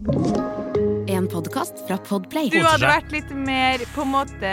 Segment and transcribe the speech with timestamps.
[0.00, 2.48] En podkast fra Podplay.
[2.48, 4.52] Du hadde vært litt mer på en måte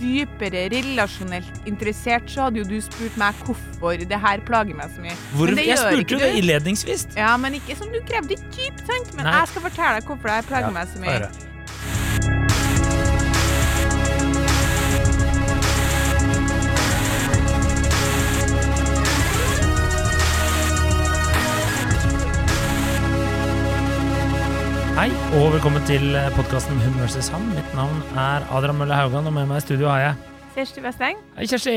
[0.00, 5.04] dypere relasjonelt interessert, så hadde jo du spurt meg hvorfor det her plager meg så
[5.04, 5.14] mye.
[5.36, 7.06] Hvor, Men det jeg gjør spurte ikke jo det innledningsvis.
[7.14, 9.14] Ja, men ikke som du krevde dypt, sant?
[9.14, 9.38] Men Nei.
[9.38, 11.18] jeg skal fortelle deg hvorfor det her plager meg så mye.
[11.20, 12.40] høre.
[24.92, 26.02] Hei, og velkommen til
[26.36, 27.28] podkasten Hun vs.
[27.32, 27.44] han.
[27.54, 30.16] Mitt navn er Adrian Mølle Haugan, og med meg i studio har jeg
[30.54, 31.20] Kjersti Westeng.
[31.38, 31.74] Hei, Kjersti!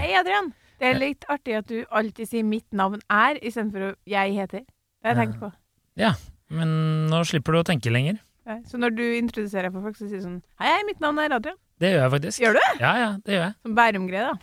[0.00, 0.48] Hei, Adrian.
[0.80, 4.64] Det er litt artig at du alltid sier 'mitt navn er' istedenfor 'jeg heter'.
[4.64, 5.52] Det har jeg tenkt på.
[5.96, 6.12] Ja,
[6.50, 8.18] men nå slipper du å tenke lenger.
[8.46, 11.18] Ja, Så når du introduserer for folk, så sier du sånn 'Hei, hei, mitt navn
[11.18, 11.58] er Adrian'.
[11.78, 12.40] Det gjør jeg faktisk.
[12.40, 12.80] Gjør du?
[12.80, 13.54] Ja, ja, det gjør jeg.
[13.62, 14.34] Som Bærum-greie, da.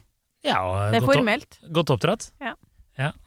[0.44, 1.60] Ja, og Det er godt, formelt.
[1.64, 2.32] opp, godt oppdratt.
[2.40, 2.54] Hei.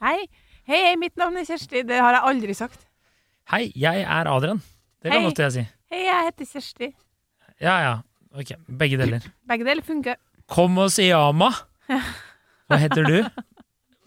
[0.01, 0.27] Hei,
[0.65, 1.83] hei, mitt navn er Kjersti.
[1.85, 2.85] Det har jeg aldri sagt.
[3.49, 4.61] Hei, jeg er Adrian.
[5.03, 5.27] Det kan Hei.
[5.29, 5.63] godt jeg si.
[5.93, 6.87] Hei, jeg heter Kjersti.
[7.63, 7.93] Ja, ja.
[8.37, 9.23] Ok, begge deler.
[9.49, 10.17] Begge deler funker.
[10.51, 11.51] Kom og si ama.
[11.87, 13.17] Hva heter du?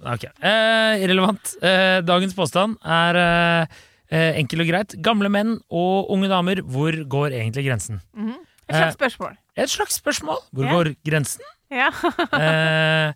[0.01, 1.55] Ok, eh, irrelevant.
[1.63, 4.95] Eh, dagens påstand er eh, eh, enkel og greit.
[5.05, 8.01] Gamle menn og unge damer, hvor går egentlig grensen?
[8.17, 8.39] Mhm.
[8.71, 9.33] Et slags spørsmål.
[9.59, 10.39] Et slags spørsmål.
[10.55, 10.73] Hvor Ja.
[10.77, 11.43] går grensen?
[11.71, 11.89] Ja.
[11.91, 13.13] Eh,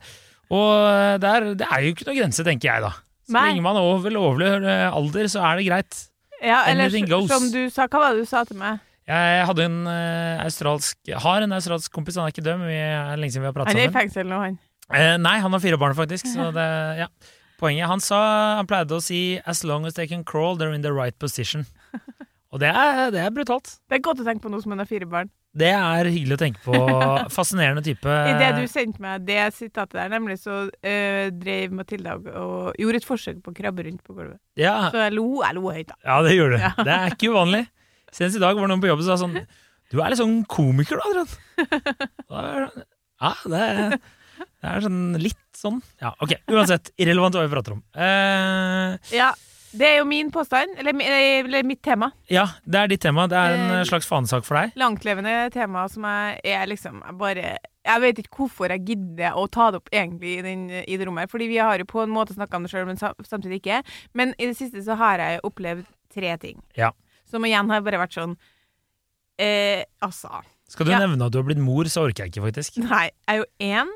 [0.50, 2.90] og det er, det er jo ikke noe grense, tenker jeg da.
[3.24, 3.46] Så Nei.
[3.52, 6.00] lenge man er over lovlig eh, alder, så er det greit.
[6.46, 7.28] Ja eller Anything goes.
[7.32, 8.82] som du sa, hva var det du sa til meg?
[9.08, 12.78] Jeg hadde en eh, australsk Har en australsk kompis, han er ikke død, men vi
[12.80, 14.00] er lenge siden vi har pratet Han er i sammen.
[14.00, 14.58] fengsel nå, han.
[14.96, 16.26] Eh, nei, han har fire barn, faktisk.
[16.30, 16.68] Så det,
[17.02, 17.08] ja.
[17.60, 18.20] Poenget Han sa
[18.58, 21.66] Han pleide å si 'as long as they can crawl, they're in the right position'.
[22.52, 23.76] Og det er, det er brutalt.
[23.90, 25.28] Det er godt å tenke på nå som hun har fire barn.
[25.54, 26.74] Det er hyggelig å tenke på.
[27.36, 28.10] Fascinerende type.
[28.10, 32.80] I det du sendte meg det sitatet der, nemlig, så øh, drev Matilda og, og
[32.82, 34.40] gjorde et forsøk på å krabbe rundt på gulvet.
[34.58, 35.98] Ja, Så jeg lo, jeg lo høyt, da.
[36.08, 36.64] ja, det gjorde du.
[36.66, 36.72] Ja.
[36.80, 37.62] Det er ikke uvanlig.
[38.14, 39.38] Senest i dag var det noen på jobb som sa sånn
[39.90, 42.84] Du er litt sånn komiker, da, Adrian.
[43.24, 43.94] Ja, det er,
[44.42, 46.34] det er sånn litt sånn Ja, ok.
[46.50, 46.90] Uansett.
[47.00, 47.82] Irrelevant hva vi prater om.
[47.94, 49.30] Uh, Ja,
[49.74, 52.12] det er jo min påstand, eller, eller mitt tema.
[52.30, 53.26] ja, det er ditt tema.
[53.28, 54.72] Det er en Eh, slags fanesak for deg.
[54.78, 59.44] Langtlevende tema som jeg er liksom jeg bare Jeg vet ikke hvorfor jeg gidder å
[59.50, 62.00] ta det opp egentlig i, den, i det rommet her, fordi vi har jo på
[62.02, 63.82] en måte snakka om det sjøl, men samtidig ikke.
[64.14, 66.62] Men i det siste så har jeg opplevd tre ting.
[66.78, 66.92] Ja.
[67.28, 68.36] Som igjen har bare vært sånn
[69.38, 70.40] eh, Altså.
[70.68, 70.98] Skal du Ja.
[71.04, 72.78] nevne at du har blitt mor, så orker jeg ikke, faktisk.
[72.88, 73.90] Nei, jeg er jo én.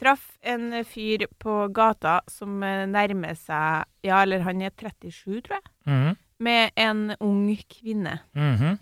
[0.00, 5.58] Traff en fyr på gata som eh, nærmer seg Ja, eller han er 37, tror
[5.58, 5.66] jeg.
[5.86, 8.20] Mhm, Med en ung kvinne.
[8.34, 8.78] mhm,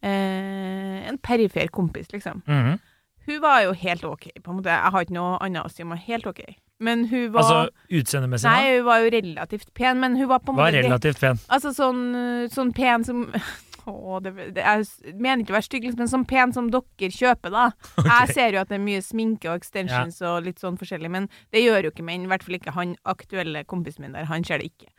[0.00, 2.42] Eh, en perifer kompis, liksom.
[2.46, 2.78] mhm.
[3.26, 4.70] Hun var jo helt OK, på en måte.
[4.70, 6.04] Jeg har ikke noe annet å si om henne.
[6.06, 6.38] Helt OK.
[6.80, 8.46] Men hun var Altså utseendemessig?
[8.48, 11.40] Nei, hun var jo relativt pen, men hun var på en måte Var relativt pen.
[11.50, 13.26] Altså sånn, sånn pen som
[13.88, 17.54] Å, det, det, jeg mener ikke å være stygg, men sånn pen som dere kjøper,
[17.54, 17.64] da.
[18.10, 21.28] Jeg ser jo at det er mye sminke og extensions og litt sånn forskjellig, men
[21.54, 22.26] det gjør jo ikke menn.
[22.28, 24.28] I hvert fall ikke han aktuelle kompisen min der.
[24.30, 24.92] Han ser det ikke.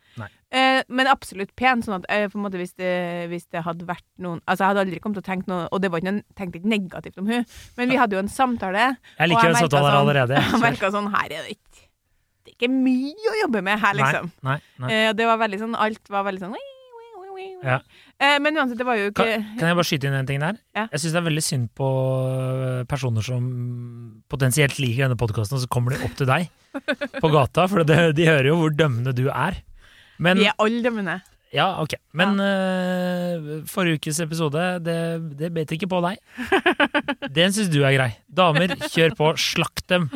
[0.49, 2.93] Eh, men absolutt pen, sånn at jeg, måte hvis det,
[3.29, 5.83] hvis det hadde vært noen Altså, jeg hadde aldri kommet til å tenke noe Og
[5.83, 7.43] det var ikke noe, tenkte ikke negativt om hun
[7.77, 8.87] men vi hadde jo en samtale.
[9.19, 10.41] Jeg liker jo her sånn- allerede.
[10.41, 13.99] Jeg merka sånn Her er det ikke Det er ikke mye å jobbe med her,
[14.01, 14.31] liksom.
[14.41, 14.97] Nei, nei, nei.
[14.97, 16.57] Eh, det var veldig sånn Alt var veldig sånn
[17.63, 17.79] Ja.
[18.19, 20.39] Eh, Men uansett, det var jo Kan, ikke kan jeg bare skyte inn en ting
[20.43, 20.59] der?
[20.75, 20.85] Ja.
[20.91, 21.89] Jeg syns det er veldig synd på
[22.27, 23.49] øh, personer som
[24.31, 26.49] potensielt liker denne podkasten, og så kommer de opp til deg
[27.19, 29.57] på gata, for det, de hører jo hvor dømmende du er.
[30.19, 31.19] Men Vi er alle dømmende.
[31.49, 31.95] Ja, ok.
[32.13, 34.97] Men øh, forrige ukes episode, det,
[35.39, 36.19] det bet ikke på deg.
[37.33, 38.09] Den syns du er grei.
[38.29, 39.31] Damer, kjør på.
[39.41, 40.09] Slakt dem.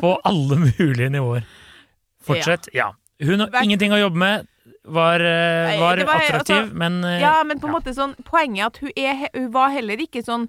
[0.00, 1.46] På alle mulige nivåer.
[2.26, 2.66] Fortsett.
[2.74, 2.90] Ja.
[3.22, 4.48] Hun har ingenting å jobbe med.
[4.84, 8.62] Var, øh, var var- attraktiv, altså, men øh, Ja, men på en måte sånn Poenget
[8.62, 10.46] er at hun, er, hun var heller ikke sånn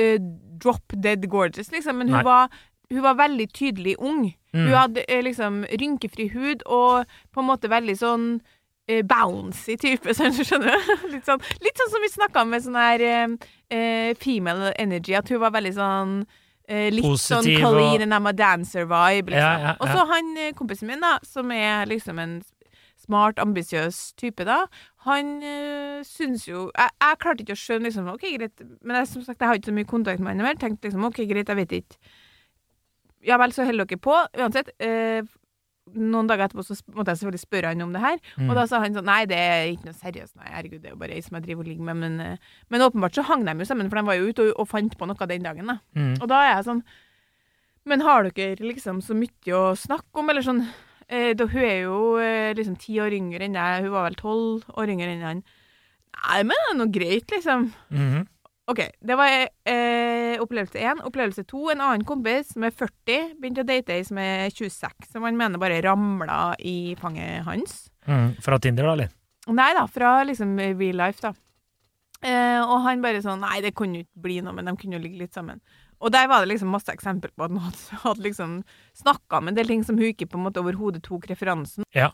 [0.00, 0.16] uh,
[0.58, 2.48] drop dead gorgeous, liksom, men hun var
[2.90, 4.24] hun var veldig tydelig ung.
[4.52, 8.24] mm, Hun hadde uh, liksom rynkefri hud og på en måte veldig sånn
[8.90, 10.92] uh, bouncy type, sånn, skjønner du?
[11.14, 13.28] Litt sånn, litt sånn som vi snakka med sånn her eh,
[13.70, 16.24] eh, female energy, at hun var veldig sånn
[16.70, 19.38] litt sånn Positiv Colleen og- and I'm a dancer-vibe, liksom.
[19.38, 22.42] Ja, ja, Og så han eh, kompisen min, da, som er liksom en
[23.10, 24.62] smart, ambisiøs type, da.
[25.06, 28.64] han øh, syns jo jeg, jeg klarte ikke å skjønne liksom OK, greit.
[28.80, 30.58] Men jeg, som sagt, jeg har ikke så mye kontakt med han mer.
[30.60, 32.00] Tenkte liksom OK, greit, jeg vet ikke.
[33.26, 34.16] Ja vel, så holder dere på.
[34.40, 34.72] Uansett.
[34.80, 35.28] øh,
[35.90, 38.18] noen dager etterpå så måtte jeg selvfølgelig spørre han om det her.
[38.38, 38.50] Mm.
[38.50, 40.34] Og da sa han sånn Nei, det er ikke noe seriøst.
[40.38, 42.00] Nei, herregud, det er jo bare ei som jeg driver og ligger med.
[42.04, 44.52] Men, øh, men åpenbart så hang de jo sammen, for de var jo ute og,
[44.62, 45.72] og fant på noe den dagen.
[45.72, 45.78] da.
[45.98, 46.14] Mm.
[46.20, 46.84] Og da er jeg sånn
[47.88, 50.60] Men har dere liksom så mye å snakke om, eller sånn
[51.10, 54.18] eh, da, Hun er jo eh, liksom ti år yngre enn deg, hun var vel
[54.20, 55.42] tolv år yngre enn han.
[56.20, 57.72] Nei, men det er noe greit, liksom.
[57.94, 58.28] Mhm.
[58.70, 59.32] OK, det var
[59.66, 61.00] eh, opplevelse én.
[61.02, 65.08] Opplevelse to, en annen kompis som er 40, begynte å date ei som er 26,
[65.10, 67.88] som han mener bare ramla i fanget hans.
[68.06, 69.10] Mm, Fra Tinder, da, eller?
[69.50, 71.32] Nei da, fra liksom real life, da.
[72.22, 74.98] Eh, og han bare sånn Nei, det kunne jo ikke bli noe, men de kunne
[74.98, 75.58] jo ligge litt sammen.
[76.00, 78.58] Og der var det liksom masse eksempel på at noen hadde, liksom
[78.96, 81.86] snakka om en del ting som hun ikke på en måte overhodet tok referansen.
[81.96, 82.12] Ja.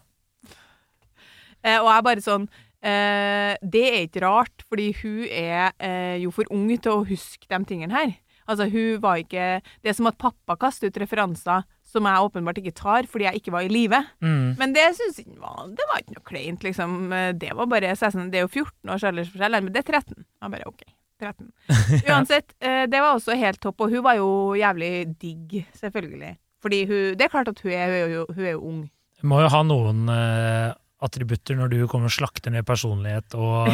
[1.63, 2.45] Eh, og jeg bare sånn
[2.85, 7.49] eh, Det er ikke rart, fordi hun er eh, jo for ung til å huske
[7.51, 8.15] de tingene her.
[8.47, 9.47] Altså, hun var ikke
[9.83, 13.41] Det er som at pappa kaster ut referanser som jeg åpenbart ikke tar fordi jeg
[13.41, 14.03] ikke var i live.
[14.23, 14.55] Mm.
[14.59, 16.99] Men det synes jeg var Det var ikke noe kleint, liksom.
[17.41, 19.91] Det var bare så jeg sånn, Det er jo 14 års aldersforskjell, men det er
[20.03, 20.23] 13.
[20.23, 20.87] Jeg bare OK.
[21.23, 21.49] 13.
[22.11, 24.29] Uansett, eh, det var også helt topp, og hun var jo
[24.59, 24.91] jævlig
[25.23, 26.37] digg, selvfølgelig.
[26.63, 28.83] Fordi hun Det er klart at hun er, hun er, jo, hun er jo ung.
[29.23, 30.75] Må jo ha noen eh,
[31.05, 33.69] attributter når du kommer og slakter ned personlighet og,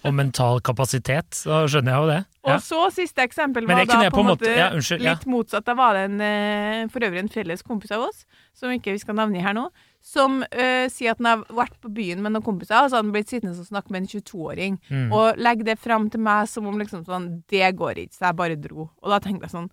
[0.00, 1.36] og mental kapasitet.
[1.38, 2.18] Så skjønner jeg jo det.
[2.46, 5.14] Og så siste eksempel var da på en måte, ja, unnskyld, ja.
[5.14, 5.66] litt motsatt.
[5.66, 8.24] Da var det en, eh, for øvrig en felles kompis av oss,
[8.54, 9.68] som ikke vi skal navngi her nå,
[10.06, 13.06] som eh, sier at han har vært på byen med noen kompiser, og så har
[13.06, 14.78] han blitt sittende og snakke med en 22-åring.
[14.90, 15.08] Mm.
[15.14, 18.40] Og legger det fram til meg som om liksom sånn Det går ikke, så jeg
[18.42, 18.90] bare dro.
[19.02, 19.70] Og da tenkte jeg sånn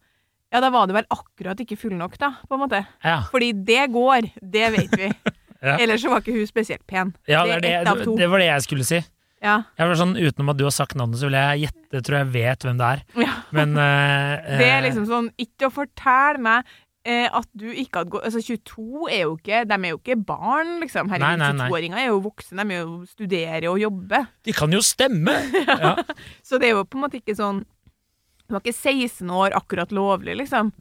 [0.53, 2.83] Ja, da var du vel akkurat ikke full nok, da, på en måte.
[3.01, 3.23] Ja.
[3.33, 5.09] Fordi det går, det vet vi.
[5.63, 5.77] Ja.
[5.79, 7.13] Ellers så var ikke hun spesielt pen.
[7.29, 8.99] Ja, det, det det, det var det jeg skulle si.
[9.43, 9.57] Ja.
[9.79, 12.31] Jeg var sånn, Utenom at du har sagt navnet, så vil jeg gjette, tror jeg
[12.35, 13.03] vet hvem det er.
[13.25, 13.33] ja.
[13.55, 18.01] Men uh, Det er eh, liksom sånn Ikke å fortelle meg uh, at du ikke
[18.01, 21.11] hadde gått Altså, 22 er jo ikke De er jo ikke barn, liksom.
[21.11, 21.67] Herregud, nei, nei.
[21.67, 22.63] 22-åringer er jo voksne.
[22.63, 24.25] De er jo studerer og jobber.
[24.47, 25.35] De kan jo stemme!
[25.83, 25.95] Ja.
[26.45, 27.63] Så det er jo på en måte ikke sånn
[28.55, 30.71] var ikke 16 år akkurat lovlig, liksom.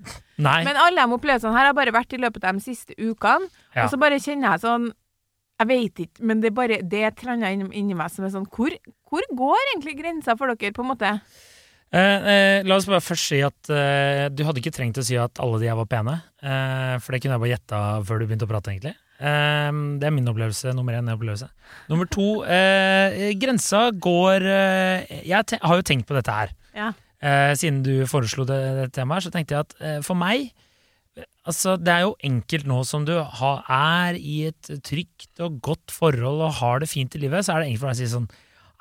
[0.42, 0.58] Nei.
[0.66, 3.48] Men alle de opplevelsene her har bare vært i løpet av de siste ukene.
[3.74, 3.84] Ja.
[3.86, 4.90] Og så bare kjenner jeg sånn
[5.62, 8.30] Jeg vet ikke, men det er bare Det jeg annet inni- inni meg som er
[8.34, 8.72] sånn hvor,
[9.08, 11.12] hvor går egentlig grensa for dere, på en måte?
[11.92, 11.98] Eh,
[12.32, 15.38] eh, la oss bare først si at eh, du hadde ikke trengt å si at
[15.44, 16.22] alle de her var pene.
[16.42, 18.94] eh, for det kunne jeg bare gjetta før du begynte å prate, egentlig.
[19.20, 19.70] Eh,
[20.00, 20.72] det er min opplevelse.
[20.74, 21.50] Nummer én opplevelse.
[21.92, 26.50] Nummer to eh, Grensa går eh, Jeg har jo tenkt på dette her.
[26.74, 26.90] Ja.
[27.22, 30.50] Eh, siden du foreslo det, det temaet, så tenkte jeg at eh, for meg
[31.44, 35.92] Altså, det er jo enkelt nå som du har, er i et trygt og godt
[35.92, 38.14] forhold og har det fint i livet, så er det enkelt for deg å si
[38.14, 38.30] sånn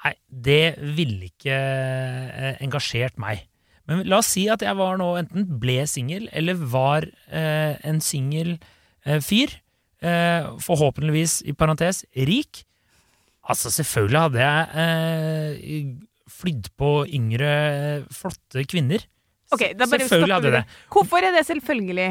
[0.01, 0.13] Nei,
[0.47, 0.65] det
[0.97, 3.43] ville ikke eh, engasjert meg.
[3.85, 8.01] Men la oss si at jeg var nå enten ble singel, eller var eh, en
[8.01, 8.55] singel
[9.05, 9.53] eh, fyr.
[10.01, 12.63] Eh, forhåpentligvis, i parentes, rik.
[13.45, 15.91] Altså, selvfølgelig hadde jeg eh,
[16.41, 17.53] flydd på yngre,
[18.13, 19.05] flotte kvinner.
[19.51, 20.65] Ok, da bare Selvfølgelig hadde vi det.
[20.93, 22.09] Hvorfor er det selvfølgelig?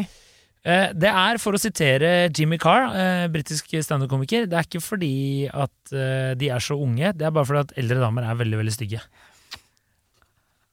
[0.60, 5.12] Eh, Det er, for å sitere Jimmy Carr, eh, britisk standup-komiker, det er ikke fordi
[5.48, 8.58] at eh, de er så unge, det er bare fordi at eldre damer er veldig,
[8.60, 9.00] veldig stygge.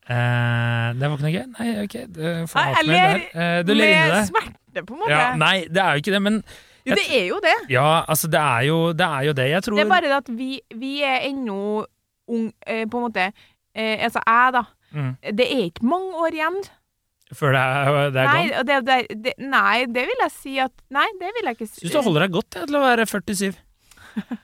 [0.07, 1.45] Uh, det var ikke noe gøy?
[1.57, 1.95] Nei, ok.
[2.15, 3.23] Det, Nei, forlat jeg ler der.
[3.43, 4.21] Eh, du ler inni Med det?
[4.29, 5.11] smerte, på en måte.
[5.11, 6.37] Ja, nei, det er jo ikke det, men
[6.87, 7.55] jo, det er jo det.
[7.73, 9.07] ja, altså, det er jo det.
[9.17, 9.47] Er jo det.
[9.51, 11.57] Jeg tror Det er bare det at vi, vi er ennå
[12.31, 13.25] ung, uh, på en måte
[13.77, 14.65] eh, Altså jeg, da.
[14.97, 15.13] Mm.
[15.37, 16.59] Det er ikke mange år igjen.
[17.35, 21.07] Før det er, det er Nei, det, det, nei, det vil jeg si at Nei,
[21.19, 21.81] det vil jeg ikke si.
[21.83, 23.57] Syns du holder deg godt jeg, til å være 47.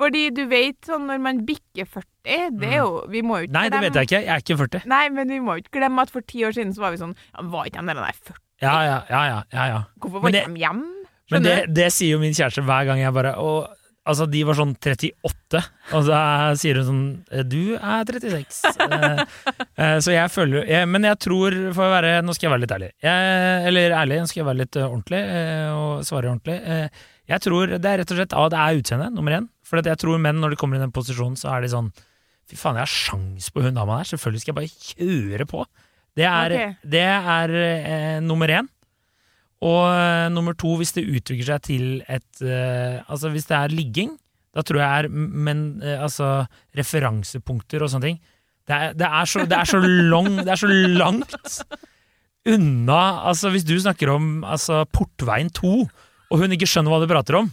[0.00, 3.54] Fordi du vet, sånn når man bikker 40 Det er jo Vi må jo ikke
[3.54, 3.58] Mm.
[3.58, 4.22] Nei, det vet jeg ikke.
[4.22, 4.88] Jeg er ikke 40.
[4.90, 7.02] Nei, men vi må jo ikke glemme at for ti år siden så var vi
[7.02, 8.40] sånn ja, Var ikke de der der 40?
[8.62, 9.40] Ja, ja, ja.
[9.52, 9.80] ja, ja.
[10.00, 10.84] Hvorfor var ikke de hjem?
[11.32, 13.72] Men det, det sier jo min kjæreste hver gang jeg bare og,
[14.04, 15.60] Altså, de var sånn 38,
[15.96, 16.16] og så
[16.60, 18.58] sier hun sånn eh, Du er 36.
[18.84, 19.22] Eh,
[19.80, 22.64] eh, så jeg føler jeg, Men jeg tror, for å være Nå skal jeg være
[22.66, 22.90] litt ærlig.
[23.04, 26.58] Jeg, eller ærlig, nå skal jeg være litt eh, ordentlig eh, og svare ordentlig.
[26.60, 29.48] Eh, jeg tror det er rett og slett Ja, det er utseendet, nummer én.
[29.64, 31.88] For at jeg tror menn, når de kommer i den posisjonen, så er de sånn
[32.44, 34.10] Fy faen, jeg har sjans på hun dama der.
[34.10, 35.62] Selvfølgelig skal jeg bare kjøre på.
[36.14, 36.74] Det er, okay.
[36.92, 38.68] det er nummer én.
[39.64, 43.74] Og uh, nummer to, hvis det utvikler seg til et uh, Altså hvis det er
[43.74, 44.12] ligging,
[44.54, 46.44] da tror jeg er men, uh, altså,
[46.76, 48.20] referansepunkter og sånne ting
[48.68, 51.60] Det er, det er, så, det er, så, long, det er så langt
[52.54, 55.74] unna Altså Hvis du snakker om altså, Portveien 2,
[56.30, 57.52] og hun ikke skjønner hva du prater om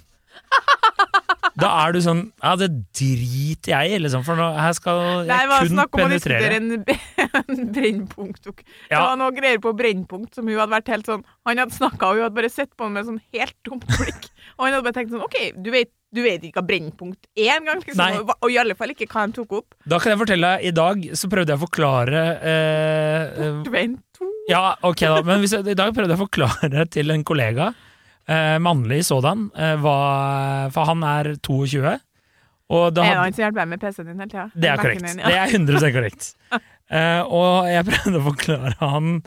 [1.61, 5.37] Da er du sånn Ja, det driter jeg i, liksom, for nå, her skal Det
[5.37, 6.49] jeg var kun snakk om å penetrere.
[6.49, 8.43] diskutere en, en brennpunkt.
[8.51, 9.01] Det Ja.
[9.05, 12.19] var noe greier på brennpunkt som hun hadde vært helt sånn Han hadde snakka, og
[12.19, 14.29] hun hadde bare sett på han med sånn helt tomt blikk.
[14.59, 17.53] Og han hadde bare tenkt sånn OK, du vet, du vet ikke hva brennpunkt er
[17.55, 18.17] engang, liksom.
[18.25, 19.73] Og, og i alle fall ikke hva de tok opp.
[19.89, 23.69] Da kan jeg fortelle deg, i dag så prøvde jeg å forklare eh, Bortvendt.
[23.71, 24.49] Brennpunkt.
[24.51, 27.71] Ja, ok da, men jeg, i dag prøvde jeg å forklare til en kollega,
[28.27, 29.97] eh, mannlig sådan, eh, hva,
[30.73, 31.97] for han er 22,
[32.71, 34.47] og da hadde, hjelper deg med PC-en din hele tida?
[34.55, 35.07] det er korrekt.
[35.19, 36.33] Det er 100 korrekt.
[36.91, 39.21] Eh, og jeg prøvde å forklare han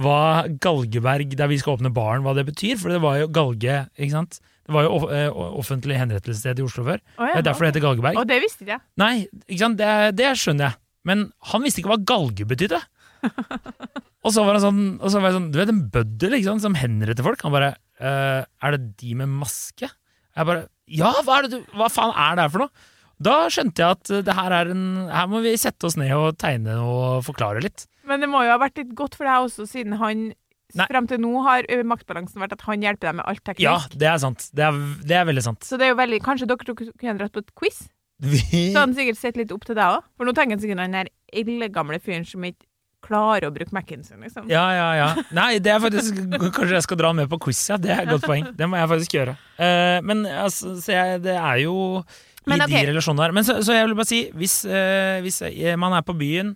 [0.00, 3.74] hva Galgeberg, der vi skal åpne baren, hva det betyr, for det var jo Galge,
[4.00, 4.38] ikke sant?
[4.64, 5.28] Det var jo eh,
[5.60, 7.02] offentlig henrettelsessted i Oslo før.
[7.18, 7.34] Oh, ja.
[7.34, 8.22] Det er derfor det heter Galgeberg.
[8.22, 8.82] Og det visste ikke jeg.
[9.02, 9.12] Nei,
[9.50, 9.76] ikke sant?
[9.82, 10.80] Det, det skjønner jeg.
[11.10, 12.80] Men han visste ikke hva galge betydde.
[14.24, 16.48] og så var han sånn, og så var jeg sånn Du vet en bøddel ikke
[16.54, 17.44] sant, som henretter folk?
[17.44, 19.90] Han bare «Eh, Er det de med maske?
[19.90, 22.88] Jeg bare Ja, hva, du, hva faen er det her for noe?
[23.20, 26.12] Da skjønte jeg at eh, det her er en Her må vi sette oss ned
[26.16, 27.84] og tegne og forklare litt.
[28.08, 30.30] Men det må jo ha vært litt godt for deg også, siden han
[30.70, 30.84] Nei.
[30.86, 33.64] Frem til nå har maktbalansen vært at han hjelper deg med alt teknisk.
[33.66, 34.44] Ja, det er sant.
[34.54, 35.64] Det er, det er veldig sant.
[35.66, 37.80] Så det er jo veldig Kanskje dere to kunne dratt på et quiz?
[38.22, 40.04] Vi, Så hadde han sikkert sett litt opp til deg òg.
[40.14, 42.69] For nå tenker han sikkert han der eldgamle fyren som ikke
[43.04, 44.48] klarer å bruke Mac-en sin, liksom.
[44.50, 45.06] ja, ja, ja.
[45.36, 47.78] Nei, det er faktisk Kanskje jeg skal dra han med på quiz, ja.
[47.80, 48.50] Det er et godt poeng.
[48.56, 49.36] Det må jeg faktisk gjøre.
[49.60, 52.80] Uh, men altså, så jeg, det er jo i Men okay.
[52.84, 53.34] de relasjonene her.
[53.36, 56.54] Men så, så jeg vil bare si, hvis, uh, hvis uh, man er på byen,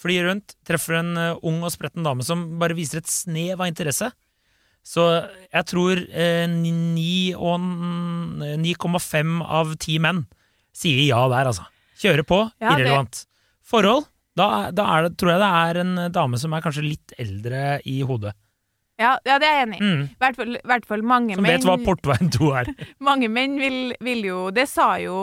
[0.00, 3.68] flyr rundt, treffer en eh, ung og spretten dame som bare viser et snev av
[3.68, 4.08] interesse,
[4.86, 5.06] så
[5.52, 10.22] jeg tror eh, ni og n- 9,5 av 10 menn
[10.72, 11.66] sier ja der, altså.
[12.00, 13.26] Kjøre på, Ja, irrelevant.
[13.70, 14.06] Forhold,
[14.40, 18.00] da, da det, tror jeg det er en dame som er kanskje litt eldre i
[18.08, 18.32] hodet.
[19.00, 19.86] Ja, ja, det er jeg enig i.
[19.86, 20.02] Mm.
[20.20, 22.68] Hvert fall, hvert fall mange Som menn vet hva Portveien 2 er.
[23.08, 25.14] Mange menn vil, vil jo Det sa jo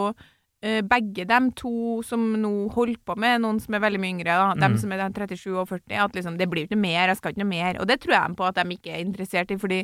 [0.66, 4.34] eh, begge dem to som nå holder på med noen som er veldig mye yngre,
[4.42, 4.80] da, dem Mm.
[4.82, 7.44] som er 37 og 40, at liksom, det blir ikke noe mer, jeg skal ikke
[7.44, 7.78] noe mer.
[7.84, 9.84] Og det tror jeg på at de ikke er interessert i, fordi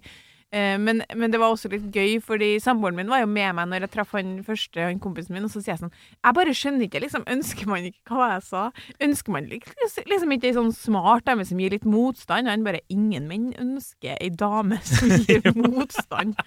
[0.77, 3.87] men, men det var også litt gøy, fordi samboeren min var jo med meg når
[3.87, 6.85] jeg traff han første, han kompisen min, og så sier jeg sånn Jeg bare skjønner
[6.85, 8.63] ikke, liksom, ønsker man ikke Hva det jeg sa?
[9.07, 12.51] Ønsker man liksom, liksom ikke ei sånn smart dame som gir litt motstand?
[12.51, 16.37] Han bare Ingen menn ønsker ei dame som gir motstand.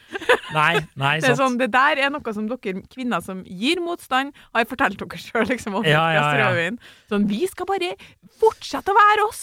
[0.54, 4.36] Nei, nei, Det, er sånn, det der er noe som dere kvinner som gir motstand,
[4.54, 5.46] har fortalt dere sjøl.
[5.50, 6.70] Liksom, Om Ja, ja, ja.
[7.10, 7.94] Sånn, vi skal bare
[8.40, 9.42] fortsette å være oss!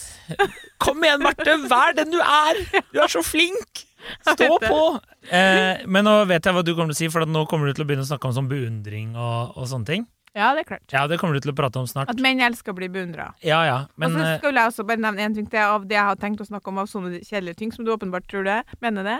[0.83, 1.57] Kom igjen, Marte!
[1.67, 2.63] Vær den du er!
[2.93, 3.87] Du er så flink!
[4.25, 4.81] Stå på!
[5.29, 7.69] Eh, men nå vet jeg hva du kommer til å si, for at nå kommer
[7.69, 10.05] du til å begynne å snakke om sånn beundring og, og sånne ting.
[10.33, 10.85] Ja, det er klart.
[10.89, 12.09] Ja, det kommer du til å prate om snart.
[12.09, 13.29] At menn elsker å bli beundra.
[13.45, 15.85] Ja, ja, men og så eh, skulle jeg også bare nevne en ting til av
[15.85, 18.47] det jeg har tenkt å snakke om av sånne kjedelige ting, som du åpenbart tror
[18.47, 19.19] det, mener det,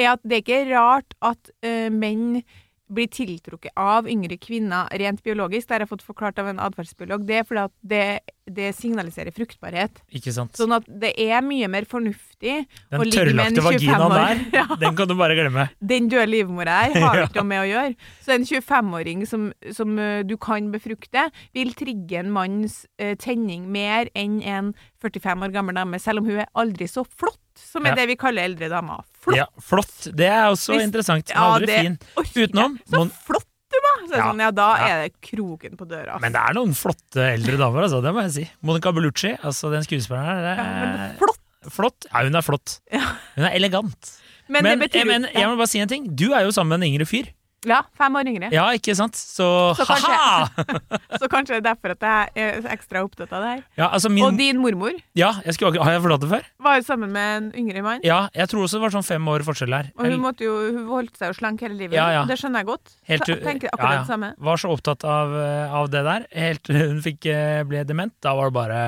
[0.00, 2.40] er at det er ikke rart at uh, menn
[2.92, 5.68] blir tiltrukket av yngre kvinner rent biologisk.
[5.68, 7.24] Det har jeg fått forklart av en atferdsbiolog.
[7.26, 8.02] Det er fordi at det,
[8.58, 10.02] det signaliserer fruktbarhet.
[10.14, 10.52] Ikke sant.
[10.58, 12.58] Sånn at det er mye mer fornuftig
[12.92, 14.16] å ligge med en tørrlagte vaginaen 25-år.
[14.20, 14.66] der, Ja.
[14.84, 15.68] den kan du bare glemme.
[15.80, 18.10] Den døde livmora her har ikke noe med å gjøre.
[18.24, 23.70] Så en 25-åring som, som uh, du kan befrukte, vil trigge en manns uh, tenning
[23.72, 24.74] mer enn en
[25.04, 28.16] 45 år gammel dame, selv om hun er aldri så flott, som er det vi
[28.16, 29.02] kaller eldre damer.
[29.24, 29.36] Flott!
[29.36, 29.96] Ja, flott.
[30.16, 31.28] Det er også Hvis- interessant.
[31.30, 31.98] Ja, Aldri det fin.
[32.16, 32.48] orker.
[32.48, 34.08] Utenom Så flott du var!
[34.08, 34.24] Så Ja.
[34.30, 34.86] sånn, ja, da Ja.
[34.86, 36.20] er det kroken på døra.
[36.20, 38.02] Men det er noen flotte eldre damer, altså.
[38.02, 38.50] Det må jeg si.
[38.62, 40.56] Monica Bellucci, altså den skuespilleren her.
[40.56, 41.38] Ja, er flott!
[41.70, 42.06] flott.
[42.12, 42.80] Ja, hun er flott.
[42.92, 44.20] Hun er elegant.
[44.48, 46.14] Men, Men, betyr jeg, men jeg må bare si en ting.
[46.14, 47.32] Du er jo sammen med en yngre fyr.
[47.68, 48.48] Ja, fem år yngre.
[48.54, 49.16] Ja, ikke sant?
[49.16, 49.46] Så,
[49.78, 50.48] Så ha-ha!
[51.20, 53.62] Så kanskje det er derfor at jeg er ekstra opptatt av det her.
[53.80, 56.48] Ja, altså Og din mormor Ja, jeg skulle, har jeg fortalt det før?
[56.64, 58.00] var jo sammen med en yngre mann.
[58.04, 59.90] Ja, jeg tror også det var sånn fem år forskjell her.
[59.98, 61.96] Og hun, måtte jo, hun holdt seg jo slank hele livet.
[61.98, 62.22] Ja, ja.
[62.28, 62.94] Det skjønner jeg godt.
[63.10, 64.32] Helt tenker akkurat det samme.
[64.38, 68.14] Var så opptatt av, eh, av det der, helt til hun fikk, eh, ble dement.
[68.24, 68.80] Da var det bare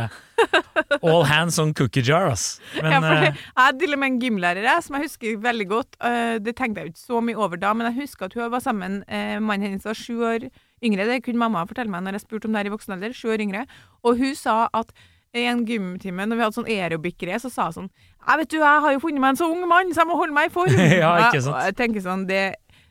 [1.07, 2.61] all hands on cookie jar, ass.
[2.81, 5.99] Men ja, for eh, jeg til og med en gymlærer som jeg husker veldig godt.
[6.05, 8.65] Eh, det tenkte jeg ikke så mye over da, men jeg husker at hun var
[8.65, 10.49] sammen eh, Mannen hennes var sju år
[10.85, 11.09] yngre.
[11.09, 13.17] Det kunne mamma fortelle meg når jeg spurte om det her i voksen alder.
[13.17, 13.65] Sju år yngre.
[14.05, 14.93] Og hun sa at
[15.37, 18.61] i en gymtime når vi hadde sånn aerobic-race, så sa hun sånn Jeg vet du,
[18.63, 20.55] jeg har jo funnet meg en så ung mann, så jeg må holde meg i
[20.55, 20.79] form.
[21.03, 21.59] Ja, ikke sant.
[21.59, 22.45] Jeg, jeg tenker sånn, det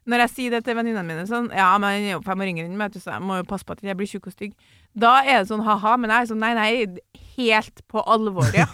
[0.05, 2.51] når jeg sier det til venninnene mine sånn Ja, men jeg er jo fem år
[2.51, 4.53] yngre enn meg, så jeg må jo passe på at jeg blir tjukk og stygg.
[4.95, 8.67] Da er det sånn ha-ha, men jeg er sånn nei, nei, helt på alvor, ja.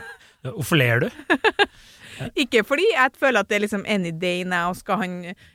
[0.56, 1.08] hvorfor ler du?
[2.42, 5.14] Ikke fordi jeg føler at det er liksom any day now skal han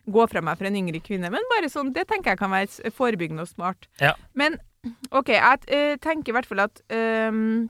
[0.09, 2.91] gå fra meg for en yngre kvinne, men bare sånn, det tenker jeg kan være
[2.97, 3.87] forebyggende og smart.
[4.01, 4.15] Ja.
[4.37, 4.57] Men
[5.11, 7.67] OK, jeg uh, tenker i hvert fall at um,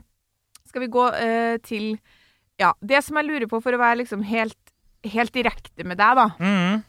[0.68, 1.96] Skal vi gå uh, til
[2.60, 4.58] Ja, det som jeg lurer på, for å være liksom helt,
[5.06, 6.28] helt direkte med deg, da.
[6.38, 6.84] Mhm.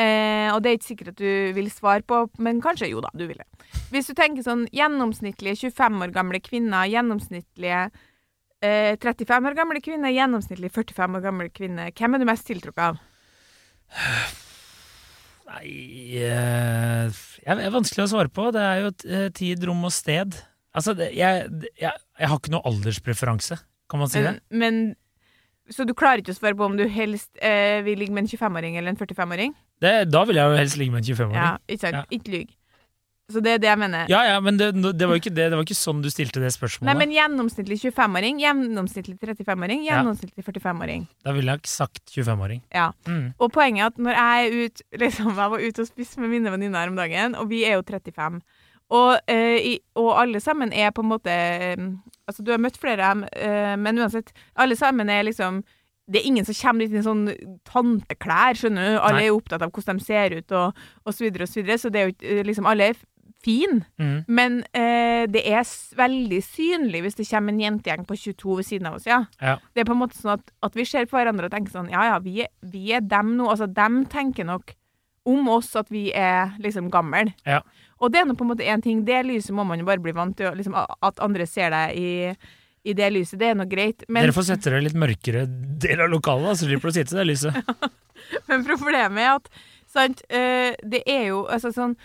[0.00, 3.10] Eh, og det er ikke sikkert at du vil svare på, men kanskje jo da,
[3.12, 3.48] du vil det.
[3.92, 7.82] Hvis du tenker sånn gjennomsnittlige 25 år gamle kvinner, gjennomsnittlige
[8.64, 12.86] eh, 35 år gamle kvinner, gjennomsnittlige 45 år gamle kvinner, hvem er du mest tiltrukket
[12.92, 13.02] av?
[15.50, 15.70] Nei
[16.22, 18.50] eh, Det er vanskelig å svare på.
[18.54, 20.38] Det er jo eh, tid, rom og sted.
[20.76, 21.48] Altså, det, jeg,
[21.80, 23.58] jeg, jeg har ikke noe alderspreferanse,
[23.90, 24.36] kan man si det?
[24.54, 24.60] Men,
[24.94, 28.28] men Så du klarer ikke å svare på om du helst eh, vil ligge med
[28.28, 29.56] en 25-åring eller en 45-åring?
[29.84, 29.92] Det?
[30.12, 31.36] Da vil jeg jo helst ligge med en 25-åring.
[31.40, 32.00] Ja, ikke sant?
[32.00, 32.08] Ja.
[32.16, 32.56] Ikke lyg.
[33.30, 34.08] Så det er det jeg mener.
[34.10, 35.50] Ja, ja, men det, det var ikke det.
[35.52, 36.88] Det var ikke sånn du stilte det spørsmålet.
[36.88, 41.04] Nei, men gjennomsnittlig 25-åring, gjennomsnittlig 35-åring, gjennomsnittlig 45-åring.
[41.26, 42.64] Da ville jeg ikke sagt 25-åring.
[42.74, 42.88] Ja.
[43.06, 43.28] Mm.
[43.38, 46.34] Og poenget er at når jeg er ut liksom, Jeg var ute og spiste med
[46.34, 48.40] mine venninner her om dagen, og vi er jo 35.
[48.90, 51.90] Og, øh, i, og alle sammen er på en måte øh,
[52.26, 55.64] Altså, du har møtt flere av dem, eh, men uansett, alle sammen er liksom
[56.10, 57.28] det er ingen som kommer dit i sånn
[57.68, 58.98] tanteklær, skjønner du.
[58.98, 59.28] Alle Nei.
[59.28, 61.78] er opptatt av hvordan de ser ut, og, og så videre og så videre.
[61.78, 63.00] Så det er jo ikke eh, liksom Alle er
[63.44, 63.84] fine.
[64.00, 64.16] Mm.
[64.28, 65.62] Men eh, det er
[65.96, 69.22] veldig synlig hvis det kommer en jentegjeng på 22 ved siden av oss, ja.
[69.40, 69.56] Ja.
[69.72, 71.92] Det er på en måte sånn at, at vi ser på hverandre og tenker sånn
[71.92, 73.48] Ja, ja, vi vi er dem nå.
[73.52, 74.74] Altså, dem tenker nok
[75.30, 77.34] om oss at vi er liksom gamle.
[77.46, 77.60] Ja.
[78.00, 79.04] Og det er nå på en måte én ting.
[79.04, 80.54] Det lyset må man jo bare bli vant til.
[80.56, 82.10] Liksom, at andre ser deg i,
[82.84, 84.04] i det lyset, det er nå greit.
[84.08, 87.16] Men, Dere får sette dere litt mørkere del av lokalet, så slipper du å sitte
[87.16, 87.74] i det lyset.
[88.48, 89.52] men problemet er at
[89.90, 91.96] sant, eh, det er jo altså sånn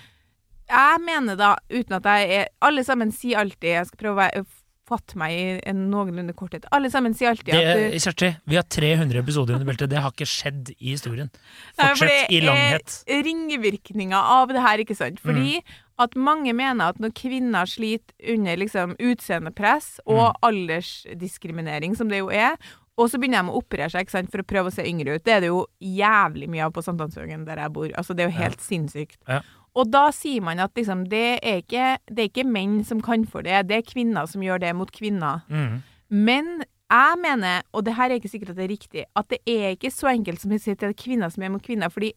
[0.65, 4.45] Jeg mener da, uten at jeg er Alle sammen sier alltid Jeg skal prøve å
[4.85, 6.65] fatte meg i en noenlunde korthet.
[6.75, 9.89] Alle sammen sier alltid at du Kjersti, vi har 300 episoder under beltet.
[9.89, 11.31] Det har ikke skjedd i historien.
[11.79, 12.99] Nei, for i langhet.
[13.09, 15.17] Er ringvirkninger av det her, ikke sant.
[15.25, 15.73] Fordi Mm.
[15.97, 20.15] At mange mener at når kvinner sliter under liksom utseendepress Mm.
[20.17, 22.57] og aldersdiskriminering, som det jo er,
[22.97, 25.23] og så begynner de å operere seg sant, for å prøve å se yngre ut.
[25.23, 27.89] Det er det jo jævlig mye av på Sankthanshaugen, der jeg bor.
[27.99, 29.17] Altså, det er jo helt sinnssykt.
[29.27, 29.41] Ja.
[29.75, 33.25] Og da sier man at liksom, det, er ikke, det er ikke menn som kan
[33.27, 35.43] for det, det er kvinner som gjør det mot kvinner.
[35.51, 35.81] Mm.
[36.07, 39.41] Men jeg mener, og det her er ikke sikkert at det er riktig, at det
[39.43, 41.91] er ikke så enkelt som å si at det er kvinner som er mot kvinner.
[41.91, 42.13] fordi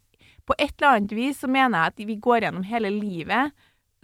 [0.47, 3.51] på et eller annet vis så mener jeg at vi går gjennom hele livet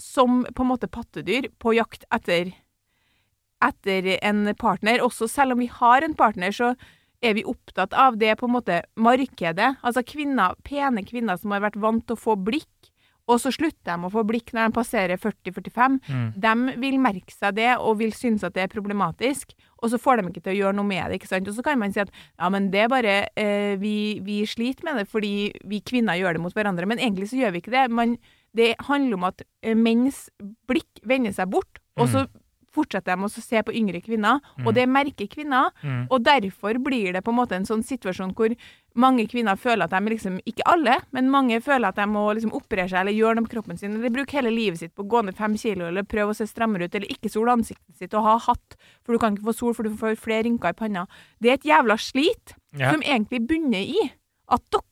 [0.01, 2.53] som på en måte pattedyr på jakt etter,
[3.65, 5.03] etter en partner.
[5.05, 6.75] Også selv om vi har en partner, så
[7.25, 9.77] er vi opptatt av det på en måte markedet.
[9.83, 12.91] Altså kvinner, pene kvinner som har vært vant til å få blikk,
[13.25, 15.95] og så slutter de å få blikk når de passerer 40-45.
[16.05, 16.27] Mm.
[16.45, 20.21] De vil merke seg det og vil synes at det er problematisk, og så får
[20.21, 21.19] de ikke til å gjøre noe med det.
[21.19, 21.49] ikke sant?
[21.49, 24.85] Og så kan man si at ja, men det er bare eh, vi, vi sliter
[24.85, 27.73] med det fordi vi kvinner gjør det mot hverandre, men egentlig så gjør vi ikke
[27.73, 27.87] det.
[27.97, 28.19] Man,
[28.57, 30.29] det handler om at eh, menns
[30.69, 32.27] blikk vender seg bort, og så
[32.75, 35.69] fortsetter de å se på yngre kvinner, og det merker kvinner.
[35.83, 36.09] Mm.
[36.11, 38.55] Og derfor blir det på en måte en sånn situasjon hvor
[38.99, 42.51] mange kvinner føler at de liksom, ikke alle, men mange føler at de må liksom
[42.55, 45.11] operere seg eller gjøre noe med kroppen sin, eller bruke hele livet sitt på å
[45.15, 48.15] gå ned fem kilo, eller prøve å se strammere ut, eller ikke sole ansiktet sitt
[48.19, 50.79] og ha hatt, for du kan ikke få sol, for du får flere rynker i
[50.83, 51.07] panna.
[51.39, 52.91] Det er et jævla slit, Ja.
[52.91, 54.11] som egentlig bunner i
[54.51, 54.83] at dere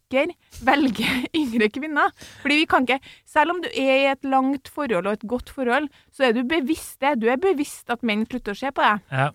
[0.62, 2.12] velger yngre kvinner.
[2.42, 5.50] Fordi vi kan ikke Selv om du er i et langt forhold og et godt
[5.50, 7.16] forhold, så er du bevisst det.
[7.22, 9.00] Du er bevisst at menn slutter å se på deg.
[9.10, 9.30] Ja.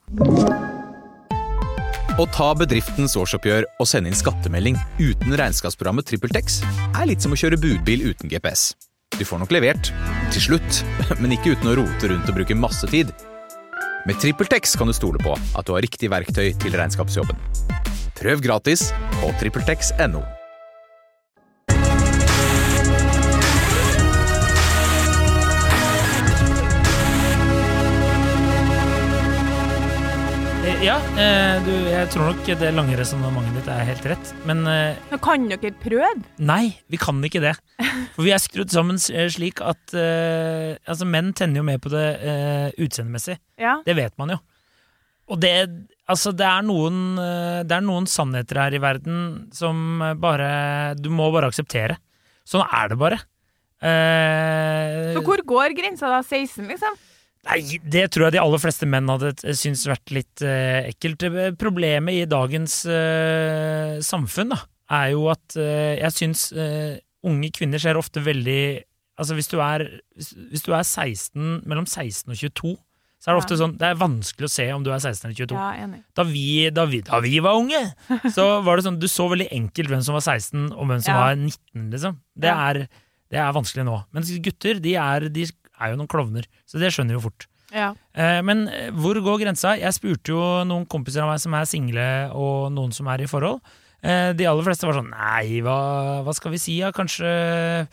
[2.17, 7.37] Å ta bedriftens årsoppgjør og sende inn skattemelding uten regnskapsprogrammet TrippelTex er litt som å
[7.37, 8.71] kjøre budbil uten GPS.
[9.17, 9.91] Du får nok levert,
[10.33, 10.81] til slutt,
[11.21, 13.13] men ikke uten å rote rundt og bruke masse tid.
[14.07, 17.37] Med TrippelTex kan du stole på at du har riktig verktøy til regnskapsjobben.
[18.17, 20.25] Prøv gratis på TrippelTex.no.
[30.77, 34.33] Ja, eh, du, jeg tror nok det lange resonnementet ditt er helt rett.
[34.45, 36.11] Men Men kan dere prøve.
[36.37, 37.55] nei, vi kan ikke det.
[38.13, 41.89] For vi er skrudd sammen eh, slik at eh, altså menn tenner jo mer på
[41.89, 43.39] det uh, utseendemessig.
[43.57, 43.79] Ja.
[43.85, 44.39] Det vet man jo.
[45.27, 45.51] Og det,
[46.07, 49.17] altså det, er noen, eh, det er noen sannheter her i verden
[49.55, 51.97] som eh, bare Du må bare akseptere.
[52.47, 53.19] Sånn er det bare.
[53.83, 56.21] Eh, Så hvor går grensa da?
[56.23, 56.95] 16, liksom?
[57.47, 61.23] Nei, det tror jeg de aller fleste menn hadde syntes vært litt eh, ekkelt.
[61.29, 64.59] Eh, Problemet i dagens eh, samfunn da,
[64.99, 68.61] er jo at eh, jeg syns eh, unge kvinner ser ofte veldig
[69.17, 69.81] Altså hvis du er,
[70.13, 72.73] hvis, du er 16, mellom 16 og 22,
[73.17, 73.61] så er det ofte Ja.
[73.63, 75.55] sånn Det er vanskelig å se om du er 16 eller 22.
[75.57, 75.87] Ja.
[76.19, 77.79] Da, vi, da, vi, da vi var unge,
[78.35, 81.15] så var det sånn Du så veldig enkelt hvem som var 16 og hvem som
[81.15, 81.23] Ja.
[81.23, 82.19] var 19, liksom.
[82.37, 82.83] Det, er,
[83.33, 83.95] det er vanskelig nå.
[84.13, 85.47] Men gutter, de er, de
[85.79, 87.47] er jo noen klovner, så det skjønner vi jo fort.
[87.73, 87.89] Ja.
[88.15, 89.75] Eh, Men eh, hvor går grensa?
[89.79, 93.27] Jeg spurte jo noen kompiser av meg som er single, og noen som er i
[93.27, 93.59] forhold.
[94.01, 96.91] Eh, de aller fleste var sånn Nei, hva, hva skal vi si, ja?
[96.95, 97.87] Kanskje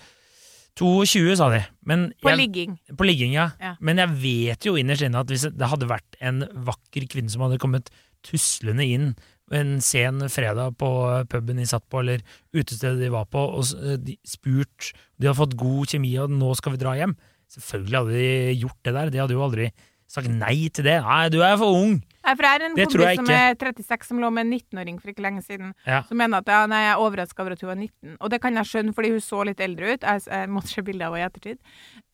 [0.79, 1.61] 22, sa de.
[1.87, 2.79] Men På jeg- ligging.
[2.97, 3.51] På ligging, ja.
[3.61, 3.77] Ja.
[3.81, 7.43] Men jeg vet jo innerst inne at hvis det hadde vært en vakker kvinne som
[7.43, 7.91] hadde kommet
[8.25, 9.15] tuslende inn
[9.53, 10.89] en sen fredag på
[11.29, 12.23] puben de satt på, eller
[12.57, 13.65] utestedet de var på, og
[14.05, 17.15] de spurt De hadde fått god kjemi, og nå skal vi dra hjem.
[17.53, 19.13] Selvfølgelig hadde de gjort det der.
[19.13, 19.69] De hadde jo aldri
[20.15, 20.99] sagt nei til det.
[21.05, 21.97] Nei, du er for ung!
[22.25, 25.01] Nei, for jeg er en Det kompis som er 36 som lå med en 19-åring
[25.01, 25.75] for ikke lenge siden.
[25.85, 26.01] Ja.
[26.09, 28.15] Som mener at ja, nei, jeg er overraska over at hun var 19.
[28.17, 30.07] Og det kan jeg skjønne, fordi hun så litt eldre ut.
[30.07, 31.61] Jeg, jeg måtte se bilde av henne i ettertid.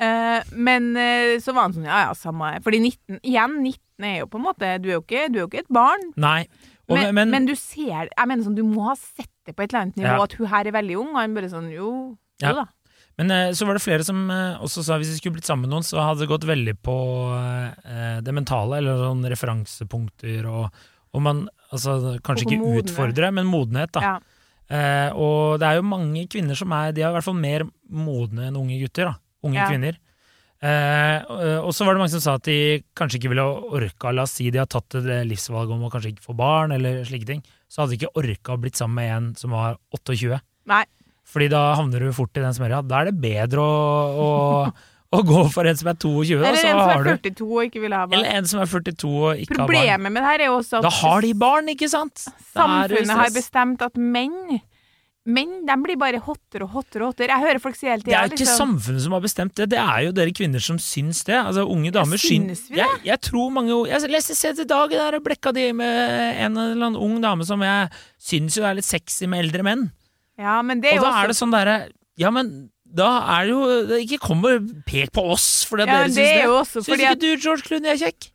[0.00, 4.16] Uh, men uh, så var han sånn, ja ja, samme Fordi 19 Igjen, 19 er
[4.22, 6.06] jo på en måte Du er jo ikke, du er jo ikke et barn.
[6.20, 6.40] Nei.
[6.88, 9.62] Og, Men, men, men, du ser Jeg mener sånn, du må ha sett det på
[9.62, 10.24] et eller annet nivå Ja.
[10.24, 11.12] at hun her er veldig ung.
[11.12, 11.90] Og han bare sånn Jo,
[12.42, 12.66] jo da.
[13.20, 15.66] Men eh, så var det flere som eh, også sa hvis vi skulle blitt sammen
[15.68, 16.96] med noen, så hadde det gått veldig på
[17.36, 23.50] eh, det mentale, eller sånn referansepunkter og, og man altså, kanskje Og ikke utfordre, men
[23.50, 24.04] modenhet, da.
[24.06, 24.14] Ja.
[24.70, 27.64] Eh, og det er jo mange kvinner som er De er i hvert fall mer
[27.90, 29.10] modne enn unge gutter.
[29.10, 29.16] da
[29.48, 29.66] Unge Ja.
[29.66, 29.98] kvinner.
[30.60, 31.24] Eh,
[31.64, 34.34] og så var det mange som sa at de kanskje ikke ville orka La oss
[34.36, 37.42] si de har tatt det livsvalget om å kanskje ikke få barn, eller slike ting.
[37.68, 40.40] Så hadde de ikke orka å blitt sammen med en som var 28.
[40.70, 40.84] Nei.
[41.30, 42.80] Fordi da havner du fort i den smørja.
[42.90, 44.30] Da er det bedre å, å,
[45.14, 47.84] å gå for en som er 22, da, Eller en som er 42 og ikke
[47.84, 48.18] vil ha barn.
[48.18, 49.70] Eller en som er 42 og ikke har barn.
[49.70, 52.26] Problemet med det her er jo også at Da har de barn, ikke sant?
[52.50, 54.60] Samfunnet har bestemt at menn
[55.28, 57.04] Menn de blir bare hottere og hottere.
[57.04, 57.34] og hottere.
[57.34, 59.80] Jeg hører folk si hele Det er ikke liksom, samfunnet som har bestemt det, det
[59.82, 61.36] er jo dere kvinner som syns det.
[61.36, 62.80] Altså Unge damer syns vi det?
[62.80, 66.88] Jeg, jeg tror mange Jeg leste se til dag der blekka de med en eller
[66.88, 69.90] annen ung dame som jeg syns jo er litt sexy med eldre menn.
[70.40, 71.76] Ja, men det er Og jo da også er det sånn derre
[72.20, 72.52] Ja, men
[72.90, 76.16] da er det jo det Ikke kom og pek på oss fordi ja, dere syns
[76.16, 76.50] det det.
[76.50, 78.30] også Syns ikke at du George Clooney er kjekk?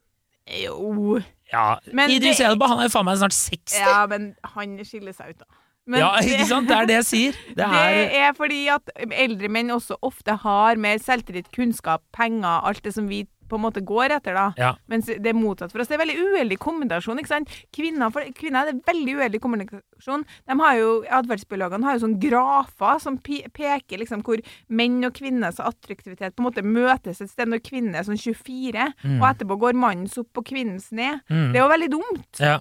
[0.64, 1.20] Jo
[1.52, 3.80] Ja, Men Idris det- Elba han er jo faen meg snart 60.
[3.80, 5.46] Ja, men han skiller seg ut, da.
[5.88, 6.68] Men ja, ikke sant?
[6.68, 7.36] Det er det jeg sier.
[7.54, 12.64] Det Det er er fordi at eldre menn også ofte har mer selvtillit, kunnskap, penger,
[12.66, 14.46] alt det som vi på en måte går etter, da.
[14.58, 14.72] Ja.
[14.92, 15.88] Mens det er motsatt for oss.
[15.88, 17.20] Det er veldig uheldig kommunikasjon.
[17.22, 17.50] ikke sant.
[17.76, 20.26] Kvinner, for kvinner er det veldig uheldig kommunikasjon.
[20.48, 25.60] De har jo, Atferdsbiologene har jo sånn grafer som peker liksom hvor menn og kvinners
[25.60, 29.20] attraktivitet på en måte møtes et sted når kvinnen er sånn 24, Mm.
[29.22, 31.20] og etterpå går mannens opp og kvinnens ned.
[31.30, 31.52] Mm.
[31.54, 32.40] Det er jo veldig dumt.
[32.40, 32.60] ja.